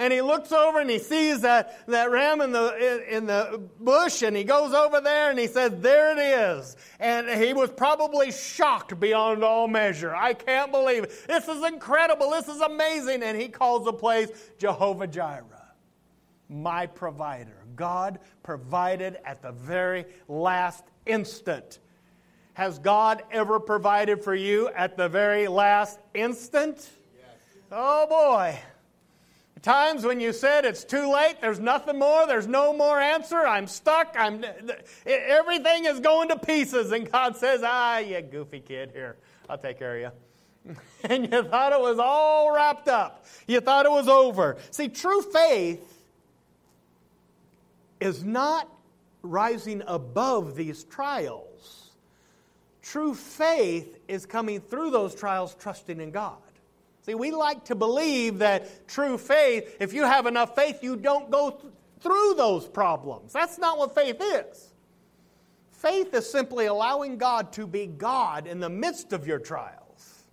And 0.00 0.14
he 0.14 0.22
looks 0.22 0.50
over 0.50 0.80
and 0.80 0.88
he 0.88 0.98
sees 0.98 1.42
that, 1.42 1.86
that 1.86 2.10
ram 2.10 2.40
in 2.40 2.52
the, 2.52 3.04
in, 3.14 3.26
the 3.26 3.60
bush 3.78 4.22
and 4.22 4.34
he 4.34 4.44
goes 4.44 4.72
over 4.72 4.98
there 5.02 5.28
and 5.28 5.38
he 5.38 5.46
says, 5.46 5.72
There 5.82 6.12
it 6.12 6.18
is. 6.18 6.74
And 6.98 7.28
he 7.28 7.52
was 7.52 7.70
probably 7.70 8.32
shocked 8.32 8.98
beyond 8.98 9.44
all 9.44 9.68
measure. 9.68 10.16
I 10.16 10.32
can't 10.32 10.72
believe 10.72 11.04
it. 11.04 11.12
This 11.28 11.48
is 11.48 11.62
incredible. 11.64 12.30
This 12.30 12.48
is 12.48 12.62
amazing. 12.62 13.22
And 13.22 13.38
he 13.38 13.48
calls 13.48 13.84
the 13.84 13.92
place 13.92 14.30
Jehovah 14.58 15.06
Jireh, 15.06 15.44
my 16.50 16.86
provider. 16.86 17.56
God 17.76 18.18
provided 18.42 19.18
at 19.24 19.40
the 19.40 19.52
very 19.52 20.04
last 20.28 20.84
instant. 21.06 21.78
Has 22.54 22.78
God 22.78 23.22
ever 23.30 23.60
provided 23.60 24.22
for 24.22 24.34
you 24.34 24.68
at 24.68 24.96
the 24.96 25.08
very 25.08 25.48
last 25.48 25.98
instant? 26.12 26.90
Yes. 27.16 27.26
Oh 27.72 28.06
boy. 28.06 28.58
Times 29.62 30.04
when 30.04 30.20
you 30.20 30.32
said 30.32 30.64
it's 30.64 30.84
too 30.84 31.12
late, 31.12 31.36
there's 31.42 31.60
nothing 31.60 31.98
more, 31.98 32.26
there's 32.26 32.46
no 32.46 32.72
more 32.72 32.98
answer, 32.98 33.46
I'm 33.46 33.66
stuck, 33.66 34.16
I'm 34.18 34.42
everything 35.04 35.84
is 35.84 36.00
going 36.00 36.28
to 36.30 36.38
pieces 36.38 36.92
and 36.92 37.10
God 37.10 37.36
says, 37.36 37.60
"Ah, 37.62 37.98
you 37.98 38.20
goofy 38.22 38.60
kid, 38.60 38.90
here. 38.92 39.16
I'll 39.48 39.58
take 39.58 39.78
care 39.78 39.96
of 39.96 40.14
you." 40.66 40.76
and 41.04 41.30
you 41.30 41.42
thought 41.42 41.72
it 41.72 41.80
was 41.80 41.98
all 41.98 42.54
wrapped 42.54 42.88
up. 42.88 43.26
You 43.46 43.60
thought 43.60 43.84
it 43.84 43.92
was 43.92 44.08
over. 44.08 44.56
See, 44.70 44.88
true 44.88 45.22
faith 45.22 45.99
is 48.00 48.24
not 48.24 48.68
rising 49.22 49.82
above 49.86 50.56
these 50.56 50.84
trials. 50.84 51.90
True 52.82 53.14
faith 53.14 53.98
is 54.08 54.26
coming 54.26 54.60
through 54.60 54.90
those 54.90 55.14
trials 55.14 55.54
trusting 55.54 56.00
in 56.00 56.10
God. 56.10 56.38
See, 57.02 57.14
we 57.14 57.30
like 57.30 57.64
to 57.66 57.74
believe 57.74 58.38
that 58.38 58.88
true 58.88 59.18
faith, 59.18 59.76
if 59.80 59.92
you 59.92 60.04
have 60.04 60.26
enough 60.26 60.54
faith, 60.54 60.82
you 60.82 60.96
don't 60.96 61.30
go 61.30 61.50
th- 61.50 61.72
through 62.00 62.34
those 62.36 62.66
problems. 62.66 63.32
That's 63.32 63.58
not 63.58 63.78
what 63.78 63.94
faith 63.94 64.20
is. 64.20 64.74
Faith 65.70 66.12
is 66.12 66.30
simply 66.30 66.66
allowing 66.66 67.16
God 67.16 67.52
to 67.54 67.66
be 67.66 67.86
God 67.86 68.46
in 68.46 68.60
the 68.60 68.68
midst 68.68 69.12
of 69.12 69.26
your 69.26 69.38
trials. 69.38 70.24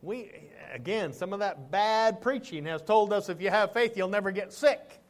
We, 0.00 0.32
again, 0.72 1.12
some 1.12 1.32
of 1.32 1.40
that 1.40 1.70
bad 1.70 2.20
preaching 2.22 2.64
has 2.64 2.80
told 2.82 3.12
us 3.12 3.28
if 3.28 3.40
you 3.40 3.50
have 3.50 3.72
faith, 3.72 3.96
you'll 3.96 4.08
never 4.08 4.30
get 4.30 4.52
sick. 4.52 5.01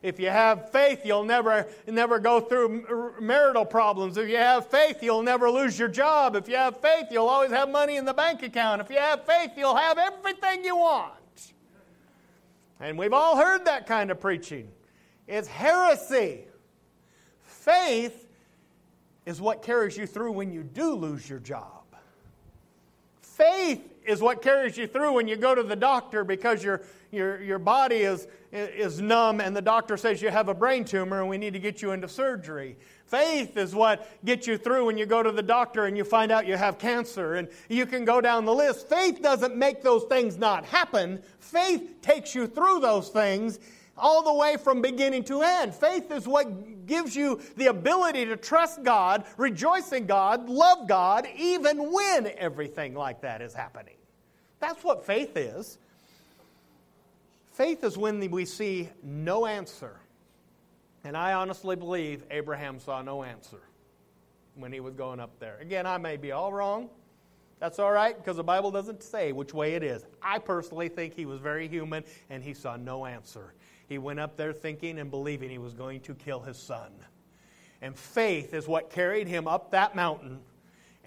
If 0.00 0.20
you 0.20 0.28
have 0.28 0.70
faith, 0.70 1.04
you'll 1.04 1.24
never, 1.24 1.66
never 1.86 2.20
go 2.20 2.40
through 2.40 3.16
marital 3.20 3.64
problems. 3.64 4.16
If 4.16 4.28
you 4.28 4.36
have 4.36 4.68
faith, 4.68 5.02
you'll 5.02 5.24
never 5.24 5.50
lose 5.50 5.76
your 5.76 5.88
job. 5.88 6.36
If 6.36 6.48
you 6.48 6.56
have 6.56 6.80
faith, 6.80 7.06
you'll 7.10 7.26
always 7.26 7.50
have 7.50 7.68
money 7.68 7.96
in 7.96 8.04
the 8.04 8.14
bank 8.14 8.42
account. 8.44 8.80
If 8.80 8.90
you 8.90 8.98
have 8.98 9.26
faith, 9.26 9.52
you'll 9.56 9.76
have 9.76 9.98
everything 9.98 10.64
you 10.64 10.76
want. 10.76 11.14
And 12.78 12.96
we've 12.96 13.12
all 13.12 13.36
heard 13.36 13.64
that 13.64 13.88
kind 13.88 14.12
of 14.12 14.20
preaching. 14.20 14.68
It's 15.26 15.48
heresy. 15.48 16.44
Faith 17.42 18.28
is 19.26 19.40
what 19.40 19.62
carries 19.62 19.96
you 19.96 20.06
through 20.06 20.32
when 20.32 20.52
you 20.52 20.62
do 20.62 20.94
lose 20.94 21.28
your 21.28 21.40
job. 21.40 21.82
Faith 23.20 23.92
is 24.06 24.22
what 24.22 24.42
carries 24.42 24.76
you 24.76 24.86
through 24.86 25.12
when 25.12 25.28
you 25.28 25.36
go 25.36 25.54
to 25.54 25.62
the 25.62 25.76
doctor 25.76 26.24
because 26.24 26.64
your, 26.64 26.82
your, 27.10 27.40
your 27.42 27.58
body 27.58 27.96
is, 27.96 28.28
is 28.52 29.00
numb 29.00 29.40
and 29.40 29.56
the 29.56 29.62
doctor 29.62 29.96
says 29.96 30.20
you 30.20 30.30
have 30.30 30.48
a 30.48 30.54
brain 30.54 30.84
tumor 30.84 31.20
and 31.20 31.28
we 31.28 31.38
need 31.38 31.52
to 31.54 31.58
get 31.58 31.80
you 31.80 31.92
into 31.92 32.08
surgery. 32.08 32.76
Faith 33.06 33.56
is 33.56 33.74
what 33.74 34.06
gets 34.24 34.46
you 34.46 34.58
through 34.58 34.84
when 34.84 34.98
you 34.98 35.06
go 35.06 35.22
to 35.22 35.32
the 35.32 35.42
doctor 35.42 35.86
and 35.86 35.96
you 35.96 36.04
find 36.04 36.30
out 36.30 36.46
you 36.46 36.56
have 36.56 36.78
cancer 36.78 37.36
and 37.36 37.48
you 37.68 37.86
can 37.86 38.04
go 38.04 38.20
down 38.20 38.44
the 38.44 38.54
list. 38.54 38.88
Faith 38.88 39.22
doesn't 39.22 39.56
make 39.56 39.82
those 39.82 40.04
things 40.04 40.36
not 40.36 40.64
happen. 40.66 41.22
Faith 41.40 42.02
takes 42.02 42.34
you 42.34 42.46
through 42.46 42.80
those 42.80 43.08
things 43.08 43.58
all 43.96 44.22
the 44.22 44.32
way 44.32 44.56
from 44.56 44.82
beginning 44.82 45.24
to 45.24 45.42
end. 45.42 45.74
Faith 45.74 46.10
is 46.12 46.28
what 46.28 46.86
gives 46.86 47.16
you 47.16 47.40
the 47.56 47.66
ability 47.66 48.26
to 48.26 48.36
trust 48.36 48.82
God, 48.82 49.24
rejoice 49.36 49.92
in 49.92 50.06
God, 50.06 50.48
love 50.48 50.86
God, 50.86 51.26
even 51.36 51.92
when 51.92 52.30
everything 52.36 52.94
like 52.94 53.22
that 53.22 53.42
is 53.42 53.54
happening. 53.54 53.96
That's 54.60 54.82
what 54.84 55.04
faith 55.04 55.36
is. 55.36 55.78
Faith 57.58 57.82
is 57.82 57.98
when 57.98 58.20
we 58.30 58.44
see 58.44 58.88
no 59.02 59.44
answer. 59.44 59.98
And 61.02 61.16
I 61.16 61.32
honestly 61.32 61.74
believe 61.74 62.22
Abraham 62.30 62.78
saw 62.78 63.02
no 63.02 63.24
answer 63.24 63.58
when 64.54 64.72
he 64.72 64.78
was 64.78 64.94
going 64.94 65.18
up 65.18 65.40
there. 65.40 65.58
Again, 65.60 65.84
I 65.84 65.98
may 65.98 66.16
be 66.16 66.30
all 66.30 66.52
wrong. 66.52 66.88
That's 67.58 67.80
all 67.80 67.90
right 67.90 68.16
because 68.16 68.36
the 68.36 68.44
Bible 68.44 68.70
doesn't 68.70 69.02
say 69.02 69.32
which 69.32 69.52
way 69.52 69.74
it 69.74 69.82
is. 69.82 70.06
I 70.22 70.38
personally 70.38 70.88
think 70.88 71.14
he 71.14 71.26
was 71.26 71.40
very 71.40 71.66
human 71.66 72.04
and 72.30 72.44
he 72.44 72.54
saw 72.54 72.76
no 72.76 73.04
answer. 73.04 73.54
He 73.88 73.98
went 73.98 74.20
up 74.20 74.36
there 74.36 74.52
thinking 74.52 75.00
and 75.00 75.10
believing 75.10 75.50
he 75.50 75.58
was 75.58 75.74
going 75.74 75.98
to 76.02 76.14
kill 76.14 76.38
his 76.38 76.58
son. 76.58 76.92
And 77.82 77.96
faith 77.96 78.54
is 78.54 78.68
what 78.68 78.88
carried 78.88 79.26
him 79.26 79.48
up 79.48 79.72
that 79.72 79.96
mountain 79.96 80.38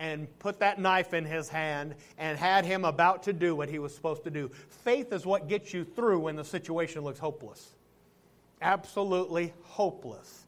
and 0.02 0.28
put 0.40 0.60
that 0.60 0.80
knife 0.80 1.14
in 1.14 1.24
his 1.24 1.48
hand 1.48 1.94
and 2.18 2.36
had 2.36 2.66
him 2.66 2.86
about 2.86 3.22
to 3.22 3.32
do 3.32 3.56
what 3.56 3.70
he 3.70 3.78
was 3.78 3.94
supposed 3.94 4.24
to 4.24 4.32
do. 4.32 4.50
Faith 4.68 5.14
is 5.14 5.28
what 5.28 5.48
gets 5.48 5.76
you 5.76 5.86
through 5.86 6.20
when 6.20 6.36
the 6.36 6.44
situation 6.44 7.04
looks 7.04 7.20
hopeless. 7.20 7.76
Absolutely 8.64 9.54
hopeless. 9.62 10.48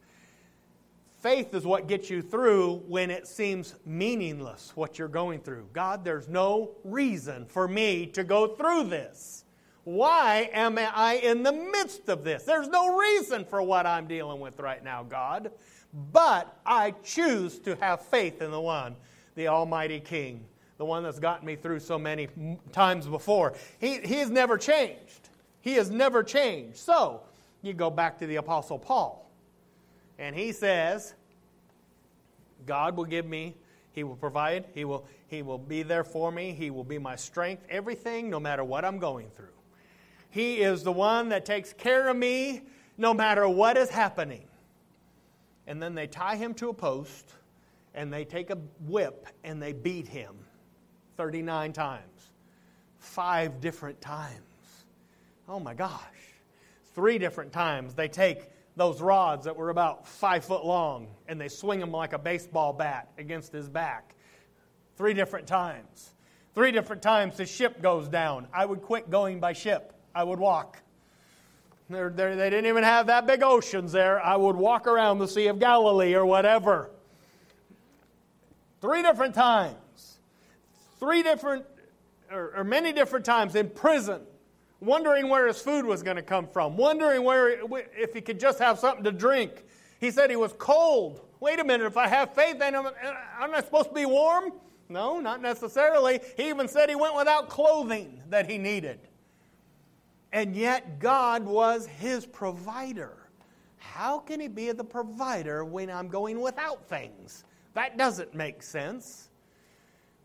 Faith 1.19 1.53
is 1.53 1.67
what 1.67 1.87
gets 1.87 2.09
you 2.09 2.23
through 2.23 2.77
when 2.87 3.11
it 3.11 3.27
seems 3.27 3.75
meaningless 3.85 4.71
what 4.73 4.97
you're 4.97 5.07
going 5.07 5.39
through. 5.39 5.67
God, 5.71 6.03
there's 6.03 6.27
no 6.27 6.71
reason 6.83 7.45
for 7.45 7.67
me 7.67 8.07
to 8.07 8.23
go 8.23 8.55
through 8.55 8.85
this. 8.85 9.45
Why 9.83 10.49
am 10.51 10.79
I 10.79 11.19
in 11.21 11.43
the 11.43 11.51
midst 11.51 12.09
of 12.09 12.23
this? 12.23 12.41
There's 12.41 12.69
no 12.69 12.97
reason 12.97 13.45
for 13.45 13.61
what 13.61 13.85
I'm 13.85 14.07
dealing 14.07 14.39
with 14.39 14.59
right 14.59 14.83
now, 14.83 15.03
God. 15.03 15.51
But 16.11 16.57
I 16.65 16.95
choose 17.03 17.59
to 17.59 17.75
have 17.75 18.01
faith 18.01 18.41
in 18.41 18.49
the 18.49 18.59
one 18.59 18.95
the 19.35 19.47
Almighty 19.47 19.99
King, 19.99 20.43
the 20.77 20.85
one 20.85 21.03
that's 21.03 21.19
gotten 21.19 21.45
me 21.45 21.55
through 21.55 21.79
so 21.79 21.97
many 21.97 22.27
times 22.71 23.07
before. 23.07 23.53
He, 23.79 23.99
he 23.99 24.15
has 24.15 24.29
never 24.29 24.57
changed. 24.57 25.29
He 25.61 25.73
has 25.73 25.89
never 25.89 26.23
changed. 26.23 26.77
So, 26.77 27.21
you 27.61 27.73
go 27.73 27.89
back 27.89 28.19
to 28.19 28.27
the 28.27 28.35
Apostle 28.37 28.77
Paul, 28.77 29.29
and 30.19 30.35
he 30.35 30.51
says, 30.51 31.13
God 32.65 32.95
will 32.95 33.05
give 33.05 33.25
me, 33.25 33.55
He 33.93 34.03
will 34.03 34.15
provide, 34.15 34.65
He 34.73 34.85
will, 34.85 35.05
he 35.27 35.41
will 35.41 35.57
be 35.57 35.83
there 35.83 36.03
for 36.03 36.31
me, 36.31 36.51
He 36.51 36.69
will 36.69 36.83
be 36.83 36.97
my 36.97 37.15
strength, 37.15 37.63
everything, 37.69 38.29
no 38.29 38.39
matter 38.39 38.63
what 38.63 38.85
I'm 38.85 38.99
going 38.99 39.29
through. 39.29 39.47
He 40.29 40.61
is 40.61 40.83
the 40.83 40.91
one 40.91 41.29
that 41.29 41.45
takes 41.45 41.73
care 41.73 42.09
of 42.09 42.17
me 42.17 42.63
no 42.97 43.13
matter 43.13 43.47
what 43.47 43.77
is 43.77 43.89
happening. 43.89 44.45
And 45.67 45.81
then 45.81 45.95
they 45.95 46.07
tie 46.07 46.35
him 46.35 46.53
to 46.55 46.69
a 46.69 46.73
post 46.73 47.33
and 47.93 48.11
they 48.11 48.25
take 48.25 48.49
a 48.49 48.57
whip 48.81 49.27
and 49.43 49.61
they 49.61 49.73
beat 49.73 50.07
him 50.07 50.35
39 51.17 51.73
times. 51.73 52.31
Five 52.99 53.59
different 53.59 54.01
times. 54.01 54.39
Oh 55.47 55.59
my 55.59 55.73
gosh. 55.73 55.99
Three 56.95 57.17
different 57.17 57.51
times 57.51 57.93
they 57.93 58.07
take 58.07 58.49
those 58.75 59.01
rods 59.01 59.45
that 59.45 59.55
were 59.55 59.69
about 59.69 60.07
five 60.07 60.45
foot 60.45 60.65
long 60.65 61.07
and 61.27 61.39
they 61.39 61.47
swing 61.47 61.79
them 61.79 61.91
like 61.91 62.13
a 62.13 62.19
baseball 62.19 62.73
bat 62.73 63.09
against 63.17 63.51
his 63.51 63.69
back. 63.69 64.15
Three 64.95 65.13
different 65.13 65.47
times. 65.47 66.13
Three 66.55 66.71
different 66.71 67.01
times 67.01 67.37
the 67.37 67.45
ship 67.45 67.81
goes 67.81 68.07
down. 68.07 68.47
I 68.53 68.65
would 68.65 68.81
quit 68.81 69.09
going 69.09 69.39
by 69.39 69.53
ship, 69.53 69.93
I 70.15 70.23
would 70.23 70.39
walk. 70.39 70.79
They're, 71.89 72.09
they're, 72.09 72.35
they 72.35 72.49
did 72.49 72.63
not 72.63 72.69
even 72.69 72.83
have 72.83 73.07
that 73.07 73.27
big 73.27 73.43
oceans 73.43 73.91
there. 73.91 74.19
I 74.19 74.35
would 74.35 74.55
walk 74.55 74.87
around 74.87 75.19
the 75.19 75.27
Sea 75.27 75.47
of 75.47 75.59
Galilee 75.59 76.15
or 76.15 76.25
whatever. 76.25 76.89
Three 78.83 79.01
different 79.01 79.33
times. 79.33 80.17
Three 80.99 81.23
different, 81.23 81.63
or, 82.29 82.51
or 82.57 82.63
many 82.65 82.91
different 82.91 83.23
times 83.23 83.55
in 83.55 83.69
prison, 83.69 84.19
wondering 84.81 85.29
where 85.29 85.47
his 85.47 85.61
food 85.61 85.85
was 85.85 86.03
going 86.03 86.17
to 86.17 86.21
come 86.21 86.45
from, 86.45 86.75
wondering 86.75 87.23
where, 87.23 87.61
if 87.97 88.13
he 88.13 88.19
could 88.19 88.41
just 88.41 88.59
have 88.59 88.77
something 88.77 89.05
to 89.05 89.13
drink. 89.13 89.63
He 90.01 90.11
said 90.11 90.29
he 90.29 90.35
was 90.35 90.53
cold. 90.57 91.21
Wait 91.39 91.61
a 91.61 91.63
minute, 91.63 91.85
if 91.85 91.95
I 91.95 92.09
have 92.09 92.33
faith, 92.35 92.59
then 92.59 92.75
I'm, 92.75 93.51
not 93.51 93.63
supposed 93.63 93.87
to 93.87 93.95
be 93.95 94.05
warm? 94.05 94.51
No, 94.89 95.21
not 95.21 95.41
necessarily. 95.41 96.19
He 96.35 96.49
even 96.49 96.67
said 96.67 96.89
he 96.89 96.95
went 96.95 97.15
without 97.15 97.47
clothing 97.47 98.21
that 98.31 98.49
he 98.49 98.57
needed. 98.57 98.99
And 100.33 100.57
yet, 100.57 100.99
God 100.99 101.45
was 101.45 101.87
his 101.87 102.25
provider. 102.25 103.29
How 103.77 104.19
can 104.19 104.41
he 104.41 104.49
be 104.49 104.73
the 104.73 104.83
provider 104.83 105.63
when 105.63 105.89
I'm 105.89 106.09
going 106.09 106.41
without 106.41 106.85
things? 106.89 107.45
That 107.73 107.97
doesn't 107.97 108.33
make 108.33 108.61
sense 108.61 109.29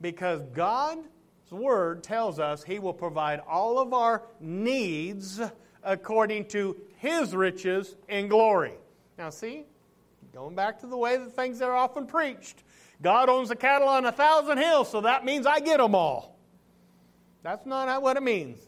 because 0.00 0.42
God's 0.52 1.06
Word 1.50 2.02
tells 2.02 2.38
us 2.38 2.62
He 2.62 2.78
will 2.78 2.92
provide 2.92 3.40
all 3.48 3.78
of 3.78 3.94
our 3.94 4.22
needs 4.40 5.40
according 5.82 6.46
to 6.48 6.76
His 6.96 7.34
riches 7.34 7.96
in 8.08 8.28
glory. 8.28 8.74
Now, 9.16 9.30
see, 9.30 9.64
going 10.34 10.54
back 10.54 10.80
to 10.80 10.86
the 10.86 10.96
way 10.96 11.16
that 11.16 11.34
things 11.34 11.62
are 11.62 11.74
often 11.74 12.06
preached 12.06 12.62
God 13.00 13.28
owns 13.28 13.48
the 13.48 13.56
cattle 13.56 13.88
on 13.88 14.04
a 14.04 14.12
thousand 14.12 14.58
hills, 14.58 14.90
so 14.90 15.02
that 15.02 15.24
means 15.24 15.46
I 15.46 15.60
get 15.60 15.78
them 15.78 15.94
all. 15.94 16.36
That's 17.42 17.64
not 17.64 18.02
what 18.02 18.16
it 18.16 18.22
means. 18.22 18.58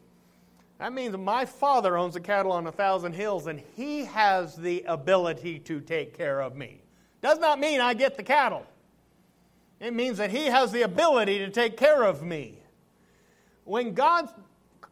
That 0.79 0.93
means 0.93 1.17
my 1.17 1.45
father 1.45 1.99
owns 1.99 2.15
the 2.15 2.21
cattle 2.21 2.53
on 2.53 2.67
a 2.67 2.73
thousand 2.73 3.13
hills 3.13 3.47
and 3.47 3.61
he 3.77 4.05
has 4.07 4.57
the 4.57 4.85
ability 4.87 5.59
to 5.61 5.81
take 5.81 6.17
care 6.17 6.41
of 6.41 6.57
me. 6.57 6.80
Does 7.23 7.39
not 7.39 7.59
mean 7.61 7.81
I 7.81 7.95
get 7.95 8.17
the 8.17 8.23
cattle. 8.23 8.67
It 9.79 9.95
means 9.95 10.19
that 10.19 10.31
he 10.31 10.47
has 10.47 10.73
the 10.73 10.83
ability 10.83 11.39
to 11.39 11.51
take 11.51 11.77
care 11.77 12.03
of 12.03 12.23
me. 12.23 12.59
When 13.65 13.95
God 13.95 14.29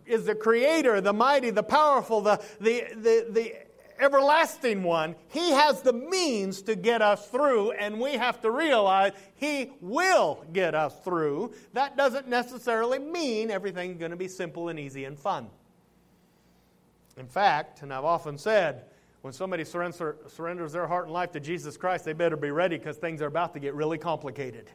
is 0.07 0.25
the 0.25 0.35
creator, 0.35 1.01
the 1.01 1.13
mighty, 1.13 1.51
the 1.51 1.63
powerful, 1.63 2.21
the, 2.23 2.43
the, 2.61 2.85
the, 2.95 3.27
the 3.31 3.55
everlasting 4.01 4.83
one, 4.83 5.15
he 5.29 5.51
has 5.51 5.83
the 5.83 5.93
means 5.93 6.63
to 6.63 6.75
get 6.75 7.03
us 7.03 7.29
through, 7.29 7.73
and 7.73 8.01
we 8.01 8.15
have 8.15 8.41
to 8.43 8.51
realize 8.51 9.13
he 9.35 9.73
will 9.81 10.45
get 10.53 10.75
us 10.75 10.95
through. 11.05 11.53
That 11.75 11.97
doesn't 11.97 12.29
necessarily 12.29 12.99
mean 12.99 13.51
everything's 13.51 13.99
going 13.99 14.13
to 14.13 14.17
be 14.17 14.29
simple 14.29 14.69
and 14.69 14.79
easy 14.79 15.05
and 15.05 15.19
fun. 15.19 15.49
In 17.17 17.27
fact, 17.27 17.83
and 17.83 17.93
I've 17.93 18.05
often 18.05 18.39
said, 18.39 18.85
when 19.23 19.33
somebody 19.33 19.65
surrenders 19.65 20.73
their 20.73 20.87
heart 20.87 21.05
and 21.07 21.13
life 21.13 21.33
to 21.33 21.41
Jesus 21.41 21.77
Christ, 21.77 22.05
they 22.05 22.13
better 22.13 22.37
be 22.37 22.51
ready 22.51 22.79
because 22.79 22.97
things 22.97 23.21
are 23.21 23.27
about 23.27 23.55
to 23.55 23.61
get 23.61 23.75
really 23.75 23.99
complicated. 23.99 24.71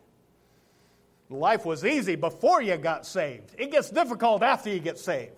Life 1.29 1.65
was 1.65 1.85
easy 1.85 2.15
before 2.15 2.61
you 2.61 2.75
got 2.77 3.05
saved, 3.05 3.55
it 3.57 3.71
gets 3.71 3.89
difficult 3.89 4.43
after 4.43 4.69
you 4.69 4.79
get 4.79 4.99
saved. 4.99 5.31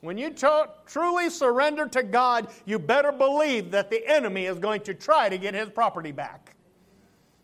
When 0.00 0.18
you 0.18 0.34
truly 0.86 1.30
surrender 1.30 1.86
to 1.88 2.02
God, 2.02 2.48
you 2.64 2.78
better 2.78 3.12
believe 3.12 3.72
that 3.72 3.90
the 3.90 4.06
enemy 4.06 4.44
is 4.44 4.58
going 4.58 4.82
to 4.82 4.94
try 4.94 5.28
to 5.28 5.38
get 5.38 5.54
his 5.54 5.70
property 5.70 6.12
back. 6.12 6.54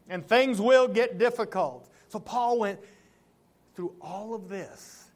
And 0.09 0.27
things 0.27 0.61
will 0.61 0.87
get 0.87 1.19
difficult. 1.19 1.89
So 2.09 2.21
Paul 2.21 2.59
went 2.59 2.79
through 3.75 3.95
all 4.01 4.35
of 4.35 4.49
this. 4.49 5.07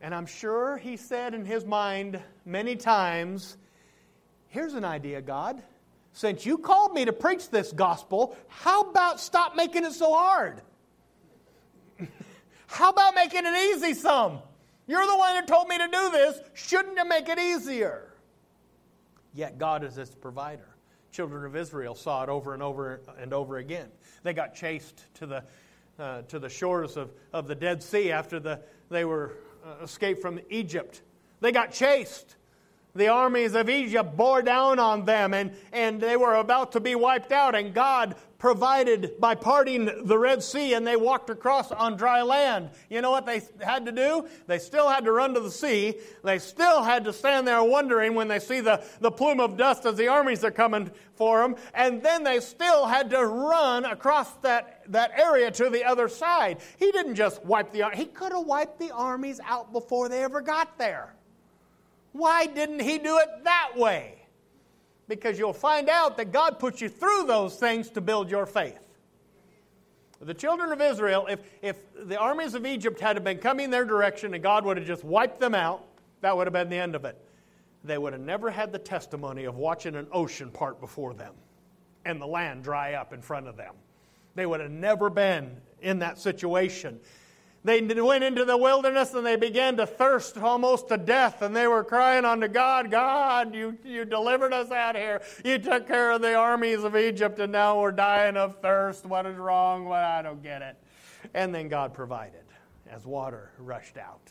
And 0.00 0.14
I'm 0.14 0.26
sure 0.26 0.76
he 0.76 0.96
said 0.96 1.34
in 1.34 1.44
his 1.44 1.64
mind 1.64 2.20
many 2.44 2.76
times, 2.76 3.56
Here's 4.48 4.74
an 4.74 4.84
idea, 4.84 5.20
God. 5.20 5.62
Since 6.12 6.46
you 6.46 6.58
called 6.58 6.94
me 6.94 7.04
to 7.04 7.12
preach 7.12 7.50
this 7.50 7.72
gospel, 7.72 8.36
how 8.48 8.82
about 8.82 9.20
stop 9.20 9.54
making 9.54 9.84
it 9.84 9.92
so 9.92 10.14
hard? 10.14 10.62
how 12.66 12.90
about 12.90 13.14
making 13.14 13.42
it 13.44 13.74
easy 13.74 13.92
some? 13.92 14.38
You're 14.86 15.06
the 15.06 15.16
one 15.16 15.34
that 15.34 15.46
told 15.46 15.68
me 15.68 15.76
to 15.76 15.88
do 15.88 16.10
this. 16.10 16.40
Shouldn't 16.54 16.96
you 16.96 17.04
make 17.06 17.28
it 17.28 17.38
easier? 17.38 18.14
Yet 19.34 19.58
God 19.58 19.84
is 19.84 19.98
its 19.98 20.14
provider. 20.14 20.68
Children 21.12 21.44
of 21.44 21.56
Israel 21.56 21.94
saw 21.94 22.22
it 22.22 22.28
over 22.28 22.54
and 22.54 22.62
over 22.62 23.00
and 23.18 23.34
over 23.34 23.58
again. 23.58 23.88
They 24.22 24.32
got 24.32 24.54
chased 24.54 25.02
to 25.14 25.26
the, 25.26 25.44
uh, 25.98 26.22
to 26.22 26.38
the 26.38 26.48
shores 26.48 26.96
of, 26.96 27.10
of 27.32 27.46
the 27.46 27.54
Dead 27.54 27.82
Sea 27.82 28.12
after 28.12 28.40
the, 28.40 28.60
they 28.88 29.04
were 29.04 29.34
uh, 29.64 29.82
escaped 29.84 30.22
from 30.22 30.40
Egypt. 30.48 31.02
They 31.40 31.52
got 31.52 31.72
chased 31.72 32.36
the 32.96 33.08
armies 33.08 33.54
of 33.54 33.68
Egypt 33.68 34.16
bore 34.16 34.42
down 34.42 34.78
on 34.78 35.04
them 35.04 35.34
and, 35.34 35.52
and 35.72 36.00
they 36.00 36.16
were 36.16 36.34
about 36.34 36.72
to 36.72 36.80
be 36.80 36.94
wiped 36.94 37.32
out. 37.32 37.54
And 37.54 37.74
God 37.74 38.16
provided 38.38 39.18
by 39.18 39.34
parting 39.34 40.06
the 40.06 40.18
Red 40.18 40.42
Sea 40.42 40.74
and 40.74 40.86
they 40.86 40.96
walked 40.96 41.30
across 41.30 41.72
on 41.72 41.96
dry 41.96 42.22
land. 42.22 42.70
You 42.90 43.00
know 43.00 43.10
what 43.10 43.26
they 43.26 43.42
had 43.60 43.86
to 43.86 43.92
do? 43.92 44.28
They 44.46 44.58
still 44.58 44.88
had 44.88 45.04
to 45.04 45.12
run 45.12 45.34
to 45.34 45.40
the 45.40 45.50
sea. 45.50 45.94
They 46.22 46.38
still 46.38 46.82
had 46.82 47.04
to 47.04 47.12
stand 47.12 47.48
there 47.48 47.62
wondering 47.62 48.14
when 48.14 48.28
they 48.28 48.38
see 48.38 48.60
the, 48.60 48.84
the 49.00 49.10
plume 49.10 49.40
of 49.40 49.56
dust 49.56 49.86
as 49.86 49.96
the 49.96 50.08
armies 50.08 50.44
are 50.44 50.50
coming 50.50 50.90
for 51.14 51.40
them. 51.40 51.56
And 51.74 52.02
then 52.02 52.24
they 52.24 52.40
still 52.40 52.86
had 52.86 53.10
to 53.10 53.24
run 53.24 53.84
across 53.84 54.30
that, 54.42 54.82
that 54.88 55.18
area 55.18 55.50
to 55.52 55.70
the 55.70 55.84
other 55.84 56.08
side. 56.08 56.58
He 56.78 56.92
didn't 56.92 57.14
just 57.14 57.44
wipe 57.44 57.72
the 57.72 57.90
he 57.94 58.04
could 58.04 58.32
have 58.32 58.46
wiped 58.46 58.78
the 58.78 58.90
armies 58.90 59.40
out 59.44 59.72
before 59.72 60.08
they 60.08 60.22
ever 60.22 60.40
got 60.40 60.78
there. 60.78 61.15
Why 62.16 62.46
didn't 62.46 62.80
he 62.80 62.98
do 62.98 63.18
it 63.18 63.44
that 63.44 63.72
way? 63.76 64.14
Because 65.06 65.38
you'll 65.38 65.52
find 65.52 65.88
out 65.88 66.16
that 66.16 66.32
God 66.32 66.58
puts 66.58 66.80
you 66.80 66.88
through 66.88 67.24
those 67.26 67.56
things 67.56 67.90
to 67.90 68.00
build 68.00 68.30
your 68.30 68.46
faith. 68.46 68.80
The 70.20 70.34
children 70.34 70.72
of 70.72 70.80
Israel, 70.80 71.26
if, 71.28 71.40
if 71.60 71.76
the 71.94 72.16
armies 72.18 72.54
of 72.54 72.64
Egypt 72.64 72.98
had 73.00 73.22
been 73.22 73.38
coming 73.38 73.68
their 73.68 73.84
direction 73.84 74.32
and 74.32 74.42
God 74.42 74.64
would 74.64 74.78
have 74.78 74.86
just 74.86 75.04
wiped 75.04 75.38
them 75.40 75.54
out, 75.54 75.84
that 76.22 76.34
would 76.34 76.46
have 76.46 76.54
been 76.54 76.70
the 76.70 76.78
end 76.78 76.94
of 76.94 77.04
it. 77.04 77.20
They 77.84 77.98
would 77.98 78.14
have 78.14 78.22
never 78.22 78.50
had 78.50 78.72
the 78.72 78.78
testimony 78.78 79.44
of 79.44 79.56
watching 79.56 79.94
an 79.94 80.06
ocean 80.10 80.50
part 80.50 80.80
before 80.80 81.12
them 81.12 81.34
and 82.06 82.20
the 82.20 82.26
land 82.26 82.64
dry 82.64 82.94
up 82.94 83.12
in 83.12 83.20
front 83.20 83.46
of 83.46 83.56
them. 83.56 83.74
They 84.34 84.46
would 84.46 84.60
have 84.60 84.70
never 84.70 85.10
been 85.10 85.60
in 85.82 85.98
that 85.98 86.18
situation. 86.18 86.98
They 87.66 87.82
went 87.82 88.22
into 88.22 88.44
the 88.44 88.56
wilderness 88.56 89.12
and 89.14 89.26
they 89.26 89.34
began 89.34 89.76
to 89.78 89.86
thirst 89.86 90.38
almost 90.38 90.86
to 90.88 90.96
death, 90.96 91.42
and 91.42 91.54
they 91.54 91.66
were 91.66 91.82
crying 91.82 92.24
unto 92.24 92.46
God, 92.46 92.92
God, 92.92 93.56
you, 93.56 93.76
you 93.84 94.04
delivered 94.04 94.52
us 94.52 94.70
out 94.70 94.94
here. 94.94 95.20
You 95.44 95.58
took 95.58 95.88
care 95.88 96.12
of 96.12 96.22
the 96.22 96.34
armies 96.34 96.84
of 96.84 96.96
Egypt, 96.96 97.40
and 97.40 97.50
now 97.50 97.80
we're 97.80 97.90
dying 97.90 98.36
of 98.36 98.60
thirst. 98.60 99.04
What 99.04 99.26
is 99.26 99.36
wrong? 99.36 99.84
Well, 99.86 100.00
I 100.00 100.22
don't 100.22 100.44
get 100.44 100.62
it. 100.62 100.76
And 101.34 101.52
then 101.52 101.66
God 101.66 101.92
provided 101.92 102.44
as 102.88 103.04
water 103.04 103.50
rushed 103.58 103.96
out. 103.98 104.30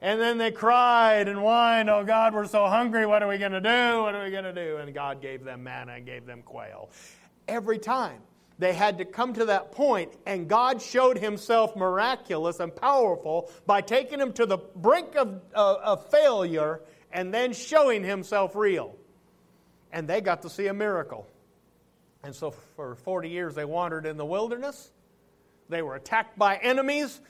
And 0.00 0.20
then 0.20 0.36
they 0.36 0.50
cried 0.50 1.28
and 1.28 1.38
whined, 1.38 1.88
Oh 1.88 2.02
God, 2.02 2.34
we're 2.34 2.46
so 2.46 2.66
hungry. 2.66 3.06
What 3.06 3.22
are 3.22 3.28
we 3.28 3.38
going 3.38 3.52
to 3.52 3.60
do? 3.60 4.02
What 4.02 4.16
are 4.16 4.24
we 4.24 4.32
going 4.32 4.42
to 4.42 4.52
do? 4.52 4.78
And 4.78 4.92
God 4.92 5.22
gave 5.22 5.44
them 5.44 5.62
manna 5.62 5.92
and 5.92 6.04
gave 6.04 6.26
them 6.26 6.42
quail. 6.42 6.90
Every 7.46 7.78
time 7.78 8.22
they 8.58 8.72
had 8.72 8.98
to 8.98 9.04
come 9.04 9.34
to 9.34 9.46
that 9.46 9.72
point, 9.72 10.12
and 10.24 10.48
God 10.48 10.80
showed 10.80 11.18
himself 11.18 11.76
miraculous 11.76 12.58
and 12.58 12.74
powerful 12.74 13.50
by 13.66 13.82
taking 13.82 14.18
them 14.18 14.32
to 14.34 14.46
the 14.46 14.56
brink 14.56 15.14
of, 15.14 15.42
uh, 15.54 15.76
of 15.84 16.10
failure 16.10 16.80
and 17.12 17.32
then 17.34 17.52
showing 17.52 18.02
himself 18.02 18.56
real. 18.56 18.96
And 19.92 20.08
they 20.08 20.20
got 20.20 20.42
to 20.42 20.50
see 20.50 20.68
a 20.68 20.74
miracle. 20.74 21.26
And 22.22 22.34
so 22.34 22.50
for 22.76 22.94
40 22.94 23.28
years 23.28 23.54
they 23.54 23.64
wandered 23.64 24.06
in 24.06 24.16
the 24.16 24.24
wilderness. 24.24 24.90
They 25.68 25.82
were 25.82 25.94
attacked 25.94 26.38
by 26.38 26.56
enemies. 26.56 27.20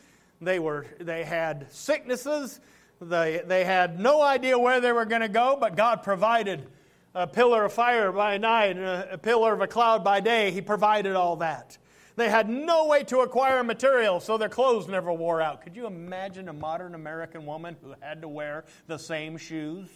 They, 0.41 0.59
were, 0.59 0.87
they 1.01 1.25
had 1.25 1.73
sicknesses. 1.73 2.61
They, 3.01 3.43
they 3.45 3.65
had 3.65 3.99
no 3.99 4.23
idea 4.23 4.59
where 4.59 4.81
they 4.81 4.93
were 4.93 5.05
going 5.05 5.23
to 5.23 5.29
go, 5.29 5.57
but 5.61 5.77
God 5.77 6.03
provided 6.03 6.67
a 7.17 7.27
pillar 7.27 7.65
of 7.65 7.73
fire 7.73 8.13
by 8.13 8.37
night 8.37 8.77
and 8.77 8.85
a 8.85 9.17
pillar 9.17 9.55
of 9.55 9.63
a 9.63 9.67
cloud 9.67 10.05
by 10.05 10.21
day. 10.21 10.51
He 10.51 10.61
provided 10.61 11.17
all 11.17 11.37
that. 11.37 11.79
They 12.15 12.29
had 12.29 12.49
no 12.49 12.87
way 12.87 13.05
to 13.05 13.21
acquire 13.21 13.65
material, 13.65 14.21
so 14.21 14.37
their 14.37 14.51
clothes 14.51 14.87
never 14.87 15.11
wore 15.13 15.41
out. 15.41 15.63
Could 15.63 15.77
you 15.77 15.87
imagine 15.87 16.49
a 16.49 16.53
modern 16.53 16.95
American 16.95 17.47
woman 17.47 17.77
who 17.83 17.95
had 18.01 18.21
to 18.21 18.29
wear 18.29 18.67
the 18.87 18.99
same 18.99 19.39
shoes 19.39 19.89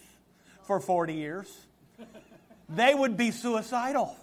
for 0.62 0.80
40 0.80 1.12
years? 1.12 1.66
They 2.70 2.94
would 2.94 3.18
be 3.18 3.30
suicidal. 3.30 4.16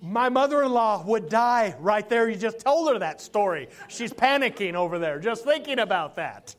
My 0.00 0.28
mother 0.28 0.62
in 0.62 0.70
law 0.70 1.02
would 1.04 1.28
die 1.28 1.74
right 1.80 2.08
there. 2.08 2.28
You 2.28 2.36
just 2.36 2.60
told 2.60 2.92
her 2.92 2.98
that 3.00 3.20
story. 3.20 3.68
She's 3.88 4.12
panicking 4.12 4.74
over 4.74 5.00
there, 5.00 5.18
just 5.18 5.44
thinking 5.44 5.80
about 5.80 6.16
that. 6.16 6.54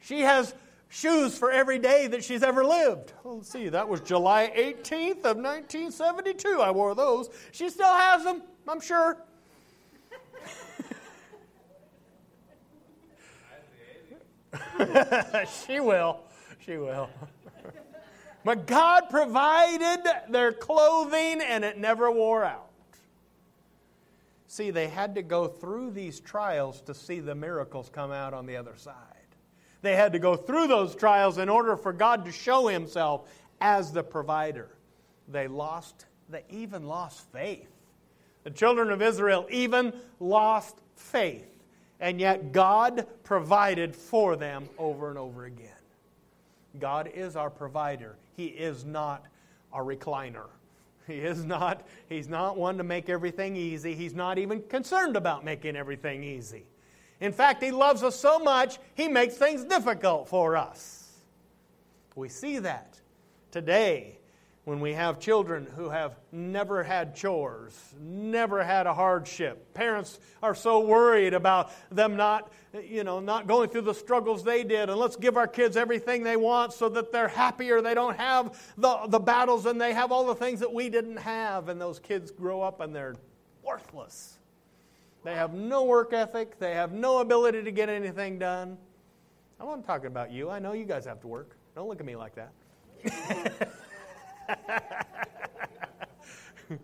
She 0.00 0.22
has 0.22 0.54
shoes 0.88 1.36
for 1.36 1.50
every 1.50 1.78
day 1.78 2.06
that 2.08 2.24
she's 2.24 2.42
ever 2.42 2.64
lived. 2.64 3.12
Oh, 3.24 3.36
let's 3.36 3.50
see, 3.50 3.68
that 3.68 3.88
was 3.88 4.00
July 4.00 4.52
18th 4.56 5.24
of 5.24 5.36
1972. 5.36 6.60
I 6.60 6.70
wore 6.70 6.94
those. 6.94 7.30
She 7.52 7.68
still 7.70 7.92
has 7.92 8.24
them, 8.24 8.42
I'm 8.66 8.80
sure. 8.80 9.18
she 15.66 15.80
will. 15.80 16.20
She 16.64 16.76
will. 16.76 17.10
but 18.44 18.66
God 18.66 19.04
provided 19.10 20.00
their 20.28 20.52
clothing 20.52 21.40
and 21.40 21.64
it 21.64 21.78
never 21.78 22.10
wore 22.10 22.44
out. 22.44 22.70
See, 24.46 24.70
they 24.70 24.88
had 24.88 25.14
to 25.16 25.22
go 25.22 25.46
through 25.46 25.90
these 25.90 26.20
trials 26.20 26.80
to 26.82 26.94
see 26.94 27.20
the 27.20 27.34
miracles 27.34 27.90
come 27.92 28.10
out 28.10 28.32
on 28.32 28.46
the 28.46 28.56
other 28.56 28.74
side. 28.76 28.94
They 29.82 29.94
had 29.94 30.12
to 30.12 30.18
go 30.18 30.36
through 30.36 30.66
those 30.66 30.94
trials 30.94 31.38
in 31.38 31.48
order 31.48 31.76
for 31.76 31.92
God 31.92 32.24
to 32.24 32.32
show 32.32 32.66
himself 32.66 33.28
as 33.60 33.92
the 33.92 34.02
provider. 34.02 34.68
They 35.28 35.46
lost, 35.46 36.06
they 36.28 36.44
even 36.50 36.86
lost 36.86 37.30
faith. 37.32 37.68
The 38.44 38.50
children 38.50 38.90
of 38.90 39.02
Israel 39.02 39.46
even 39.50 39.92
lost 40.20 40.76
faith. 40.96 41.46
And 42.00 42.20
yet 42.20 42.52
God 42.52 43.06
provided 43.24 43.94
for 43.94 44.36
them 44.36 44.68
over 44.78 45.10
and 45.10 45.18
over 45.18 45.44
again. 45.44 45.68
God 46.78 47.10
is 47.12 47.36
our 47.36 47.50
provider. 47.50 48.16
He 48.36 48.46
is 48.46 48.84
not 48.84 49.26
a 49.72 49.78
recliner. 49.78 50.46
He 51.06 51.14
is 51.14 51.44
not, 51.44 51.86
he's 52.08 52.28
not 52.28 52.56
one 52.56 52.78
to 52.78 52.84
make 52.84 53.08
everything 53.08 53.56
easy. 53.56 53.94
He's 53.94 54.14
not 54.14 54.38
even 54.38 54.62
concerned 54.62 55.16
about 55.16 55.44
making 55.44 55.74
everything 55.74 56.22
easy. 56.22 56.66
In 57.20 57.32
fact, 57.32 57.62
He 57.62 57.70
loves 57.70 58.02
us 58.02 58.16
so 58.16 58.38
much, 58.38 58.78
He 58.94 59.08
makes 59.08 59.34
things 59.34 59.64
difficult 59.64 60.28
for 60.28 60.56
us. 60.56 61.08
We 62.14 62.28
see 62.28 62.58
that 62.58 62.98
today 63.50 64.18
when 64.68 64.80
we 64.80 64.92
have 64.92 65.18
children 65.18 65.66
who 65.76 65.88
have 65.88 66.14
never 66.30 66.82
had 66.82 67.16
chores, 67.16 67.74
never 67.98 68.62
had 68.62 68.86
a 68.86 68.92
hardship. 68.92 69.72
Parents 69.72 70.20
are 70.42 70.54
so 70.54 70.80
worried 70.80 71.32
about 71.32 71.72
them 71.90 72.16
not, 72.16 72.52
you 72.84 73.02
know, 73.02 73.18
not 73.18 73.46
going 73.46 73.70
through 73.70 73.80
the 73.80 73.94
struggles 73.94 74.44
they 74.44 74.64
did. 74.64 74.90
And 74.90 74.98
let's 74.98 75.16
give 75.16 75.38
our 75.38 75.46
kids 75.46 75.74
everything 75.74 76.22
they 76.22 76.36
want 76.36 76.74
so 76.74 76.90
that 76.90 77.12
they're 77.12 77.28
happier. 77.28 77.80
They 77.80 77.94
don't 77.94 78.18
have 78.18 78.60
the, 78.76 79.06
the 79.06 79.18
battles 79.18 79.64
and 79.64 79.80
they 79.80 79.94
have 79.94 80.12
all 80.12 80.26
the 80.26 80.34
things 80.34 80.60
that 80.60 80.74
we 80.74 80.90
didn't 80.90 81.16
have. 81.16 81.70
And 81.70 81.80
those 81.80 81.98
kids 81.98 82.30
grow 82.30 82.60
up 82.60 82.80
and 82.80 82.94
they're 82.94 83.14
worthless. 83.62 84.37
They 85.28 85.34
have 85.34 85.52
no 85.52 85.84
work 85.84 86.14
ethic. 86.14 86.58
They 86.58 86.72
have 86.72 86.92
no 86.92 87.18
ability 87.18 87.62
to 87.62 87.70
get 87.70 87.90
anything 87.90 88.38
done. 88.38 88.78
I'm 89.60 89.66
not 89.66 89.84
talking 89.84 90.06
about 90.06 90.32
you. 90.32 90.48
I 90.48 90.58
know 90.58 90.72
you 90.72 90.86
guys 90.86 91.04
have 91.04 91.20
to 91.20 91.26
work. 91.26 91.54
Don't 91.74 91.86
look 91.86 92.00
at 92.00 92.06
me 92.06 92.16
like 92.16 92.34
that. 92.34 93.68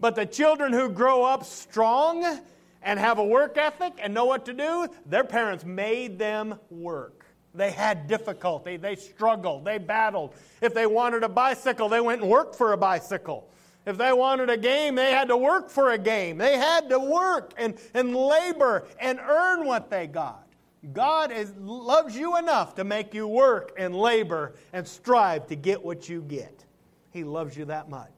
but 0.00 0.16
the 0.16 0.26
children 0.26 0.72
who 0.72 0.88
grow 0.88 1.22
up 1.22 1.44
strong 1.44 2.40
and 2.82 2.98
have 2.98 3.18
a 3.20 3.24
work 3.24 3.56
ethic 3.56 3.92
and 4.02 4.12
know 4.12 4.24
what 4.24 4.44
to 4.46 4.52
do, 4.52 4.88
their 5.06 5.22
parents 5.22 5.64
made 5.64 6.18
them 6.18 6.58
work. 6.68 7.26
They 7.54 7.70
had 7.70 8.08
difficulty, 8.08 8.76
they 8.76 8.96
struggled, 8.96 9.64
they 9.64 9.78
battled. 9.78 10.34
If 10.60 10.74
they 10.74 10.86
wanted 10.86 11.22
a 11.22 11.28
bicycle, 11.28 11.88
they 11.88 12.00
went 12.00 12.22
and 12.22 12.28
worked 12.28 12.56
for 12.56 12.72
a 12.72 12.76
bicycle. 12.76 13.48
If 13.86 13.96
they 13.96 14.12
wanted 14.12 14.50
a 14.50 14.56
game, 14.56 14.96
they 14.96 15.12
had 15.12 15.28
to 15.28 15.36
work 15.36 15.70
for 15.70 15.92
a 15.92 15.98
game. 15.98 16.38
They 16.38 16.58
had 16.58 16.88
to 16.90 16.98
work 16.98 17.54
and, 17.56 17.78
and 17.94 18.14
labor 18.14 18.84
and 18.98 19.20
earn 19.20 19.64
what 19.64 19.90
they 19.90 20.08
got. 20.08 20.46
God 20.92 21.30
is, 21.30 21.52
loves 21.56 22.16
you 22.16 22.36
enough 22.36 22.74
to 22.74 22.84
make 22.84 23.14
you 23.14 23.28
work 23.28 23.72
and 23.78 23.94
labor 23.94 24.54
and 24.72 24.86
strive 24.86 25.46
to 25.46 25.56
get 25.56 25.82
what 25.82 26.08
you 26.08 26.20
get. 26.22 26.64
He 27.12 27.22
loves 27.22 27.56
you 27.56 27.64
that 27.66 27.88
much. 27.88 28.10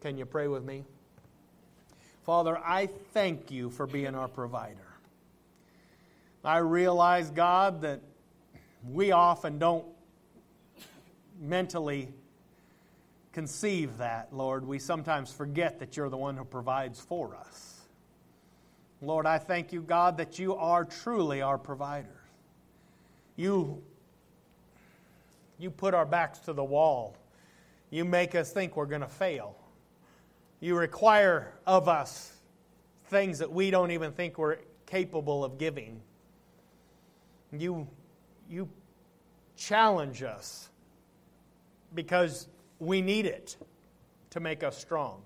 Can 0.00 0.16
you 0.16 0.24
pray 0.24 0.48
with 0.48 0.64
me? 0.64 0.84
Father, 2.24 2.58
I 2.58 2.86
thank 3.12 3.50
you 3.50 3.70
for 3.70 3.86
being 3.86 4.14
our 4.14 4.28
provider. 4.28 4.88
I 6.44 6.58
realize, 6.58 7.30
God, 7.30 7.82
that 7.82 8.00
we 8.88 9.12
often 9.12 9.58
don't 9.58 9.84
mentally 11.40 12.08
conceive 13.38 13.98
that, 13.98 14.32
Lord. 14.32 14.66
We 14.66 14.80
sometimes 14.80 15.30
forget 15.30 15.78
that 15.78 15.96
you're 15.96 16.08
the 16.08 16.16
one 16.16 16.36
who 16.36 16.44
provides 16.44 16.98
for 16.98 17.36
us. 17.36 17.82
Lord, 19.00 19.26
I 19.26 19.38
thank 19.38 19.72
you, 19.72 19.80
God, 19.80 20.16
that 20.16 20.40
you 20.40 20.56
are 20.56 20.84
truly 20.84 21.40
our 21.40 21.56
provider. 21.56 22.20
You, 23.36 23.80
you 25.56 25.70
put 25.70 25.94
our 25.94 26.04
backs 26.04 26.40
to 26.40 26.52
the 26.52 26.64
wall. 26.64 27.16
You 27.90 28.04
make 28.04 28.34
us 28.34 28.50
think 28.50 28.76
we're 28.76 28.86
going 28.86 29.02
to 29.02 29.06
fail. 29.06 29.54
You 30.58 30.76
require 30.76 31.52
of 31.64 31.86
us 31.86 32.32
things 33.04 33.38
that 33.38 33.52
we 33.52 33.70
don't 33.70 33.92
even 33.92 34.10
think 34.10 34.36
we're 34.36 34.58
capable 34.84 35.44
of 35.44 35.58
giving. 35.58 36.00
You, 37.52 37.86
you 38.50 38.68
challenge 39.56 40.24
us 40.24 40.70
because 41.94 42.48
we 42.78 43.00
need 43.00 43.26
it 43.26 43.56
to 44.30 44.40
make 44.40 44.62
us 44.62 44.76
strong. 44.76 45.22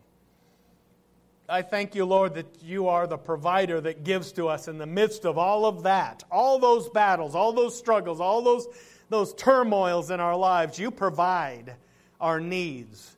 I 1.48 1.62
thank 1.62 1.94
you, 1.94 2.04
Lord, 2.04 2.34
that 2.34 2.46
you 2.62 2.88
are 2.88 3.06
the 3.06 3.18
provider 3.18 3.80
that 3.80 4.04
gives 4.04 4.32
to 4.32 4.48
us 4.48 4.68
in 4.68 4.78
the 4.78 4.86
midst 4.86 5.26
of 5.26 5.36
all 5.36 5.66
of 5.66 5.82
that, 5.82 6.24
all 6.30 6.58
those 6.58 6.88
battles, 6.88 7.34
all 7.34 7.52
those 7.52 7.76
struggles, 7.76 8.20
all 8.20 8.42
those, 8.42 8.66
those 9.10 9.34
turmoils 9.34 10.10
in 10.10 10.20
our 10.20 10.36
lives. 10.36 10.78
You 10.78 10.90
provide 10.90 11.74
our 12.20 12.40
needs. 12.40 13.16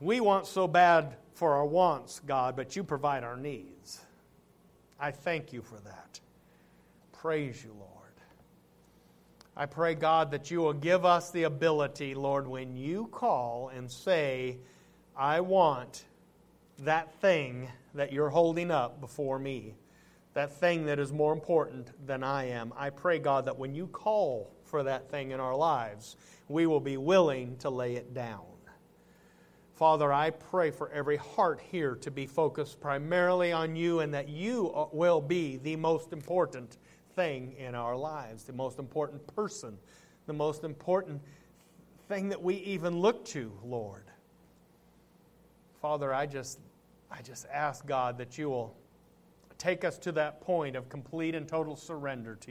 We 0.00 0.20
want 0.20 0.46
so 0.46 0.66
bad 0.66 1.14
for 1.34 1.54
our 1.54 1.64
wants, 1.64 2.20
God, 2.26 2.56
but 2.56 2.76
you 2.76 2.84
provide 2.84 3.24
our 3.24 3.36
needs. 3.36 4.00
I 5.00 5.10
thank 5.12 5.52
you 5.52 5.62
for 5.62 5.76
that. 5.84 6.20
Praise 7.12 7.64
you, 7.64 7.70
Lord. 7.78 7.91
I 9.54 9.66
pray, 9.66 9.94
God, 9.94 10.30
that 10.30 10.50
you 10.50 10.60
will 10.60 10.72
give 10.72 11.04
us 11.04 11.30
the 11.30 11.42
ability, 11.42 12.14
Lord, 12.14 12.48
when 12.48 12.74
you 12.74 13.08
call 13.08 13.70
and 13.74 13.90
say, 13.90 14.56
I 15.14 15.40
want 15.40 16.06
that 16.78 17.14
thing 17.20 17.68
that 17.94 18.14
you're 18.14 18.30
holding 18.30 18.70
up 18.70 18.98
before 19.00 19.38
me, 19.38 19.74
that 20.32 20.52
thing 20.52 20.86
that 20.86 20.98
is 20.98 21.12
more 21.12 21.34
important 21.34 21.90
than 22.06 22.24
I 22.24 22.48
am. 22.48 22.72
I 22.78 22.88
pray, 22.88 23.18
God, 23.18 23.44
that 23.44 23.58
when 23.58 23.74
you 23.74 23.88
call 23.88 24.50
for 24.64 24.82
that 24.84 25.10
thing 25.10 25.32
in 25.32 25.40
our 25.40 25.54
lives, 25.54 26.16
we 26.48 26.66
will 26.66 26.80
be 26.80 26.96
willing 26.96 27.56
to 27.58 27.68
lay 27.68 27.96
it 27.96 28.14
down. 28.14 28.46
Father, 29.74 30.12
I 30.12 30.30
pray 30.30 30.70
for 30.70 30.90
every 30.90 31.16
heart 31.16 31.60
here 31.70 31.94
to 31.96 32.10
be 32.10 32.26
focused 32.26 32.80
primarily 32.80 33.52
on 33.52 33.74
you 33.74 34.00
and 34.00 34.14
that 34.14 34.28
you 34.28 34.70
uh, 34.72 34.86
will 34.92 35.20
be 35.20 35.56
the 35.56 35.76
most 35.76 36.12
important 36.12 36.78
thing 37.14 37.54
in 37.58 37.74
our 37.74 37.96
lives, 37.96 38.44
the 38.44 38.52
most 38.52 38.78
important 38.78 39.26
person, 39.34 39.78
the 40.26 40.32
most 40.32 40.64
important 40.64 41.20
thing 42.08 42.28
that 42.28 42.42
we 42.42 42.56
even 42.56 42.98
look 43.00 43.24
to, 43.26 43.52
Lord. 43.64 44.04
Father, 45.80 46.12
I 46.12 46.26
just, 46.26 46.58
I 47.10 47.22
just 47.22 47.46
ask 47.52 47.86
God 47.86 48.18
that 48.18 48.38
you 48.38 48.48
will 48.50 48.76
take 49.58 49.84
us 49.84 49.98
to 49.98 50.12
that 50.12 50.40
point 50.40 50.74
of 50.74 50.88
complete 50.88 51.34
and 51.34 51.46
total 51.46 51.76
surrender 51.76 52.34
to 52.36 52.48
you. 52.48 52.50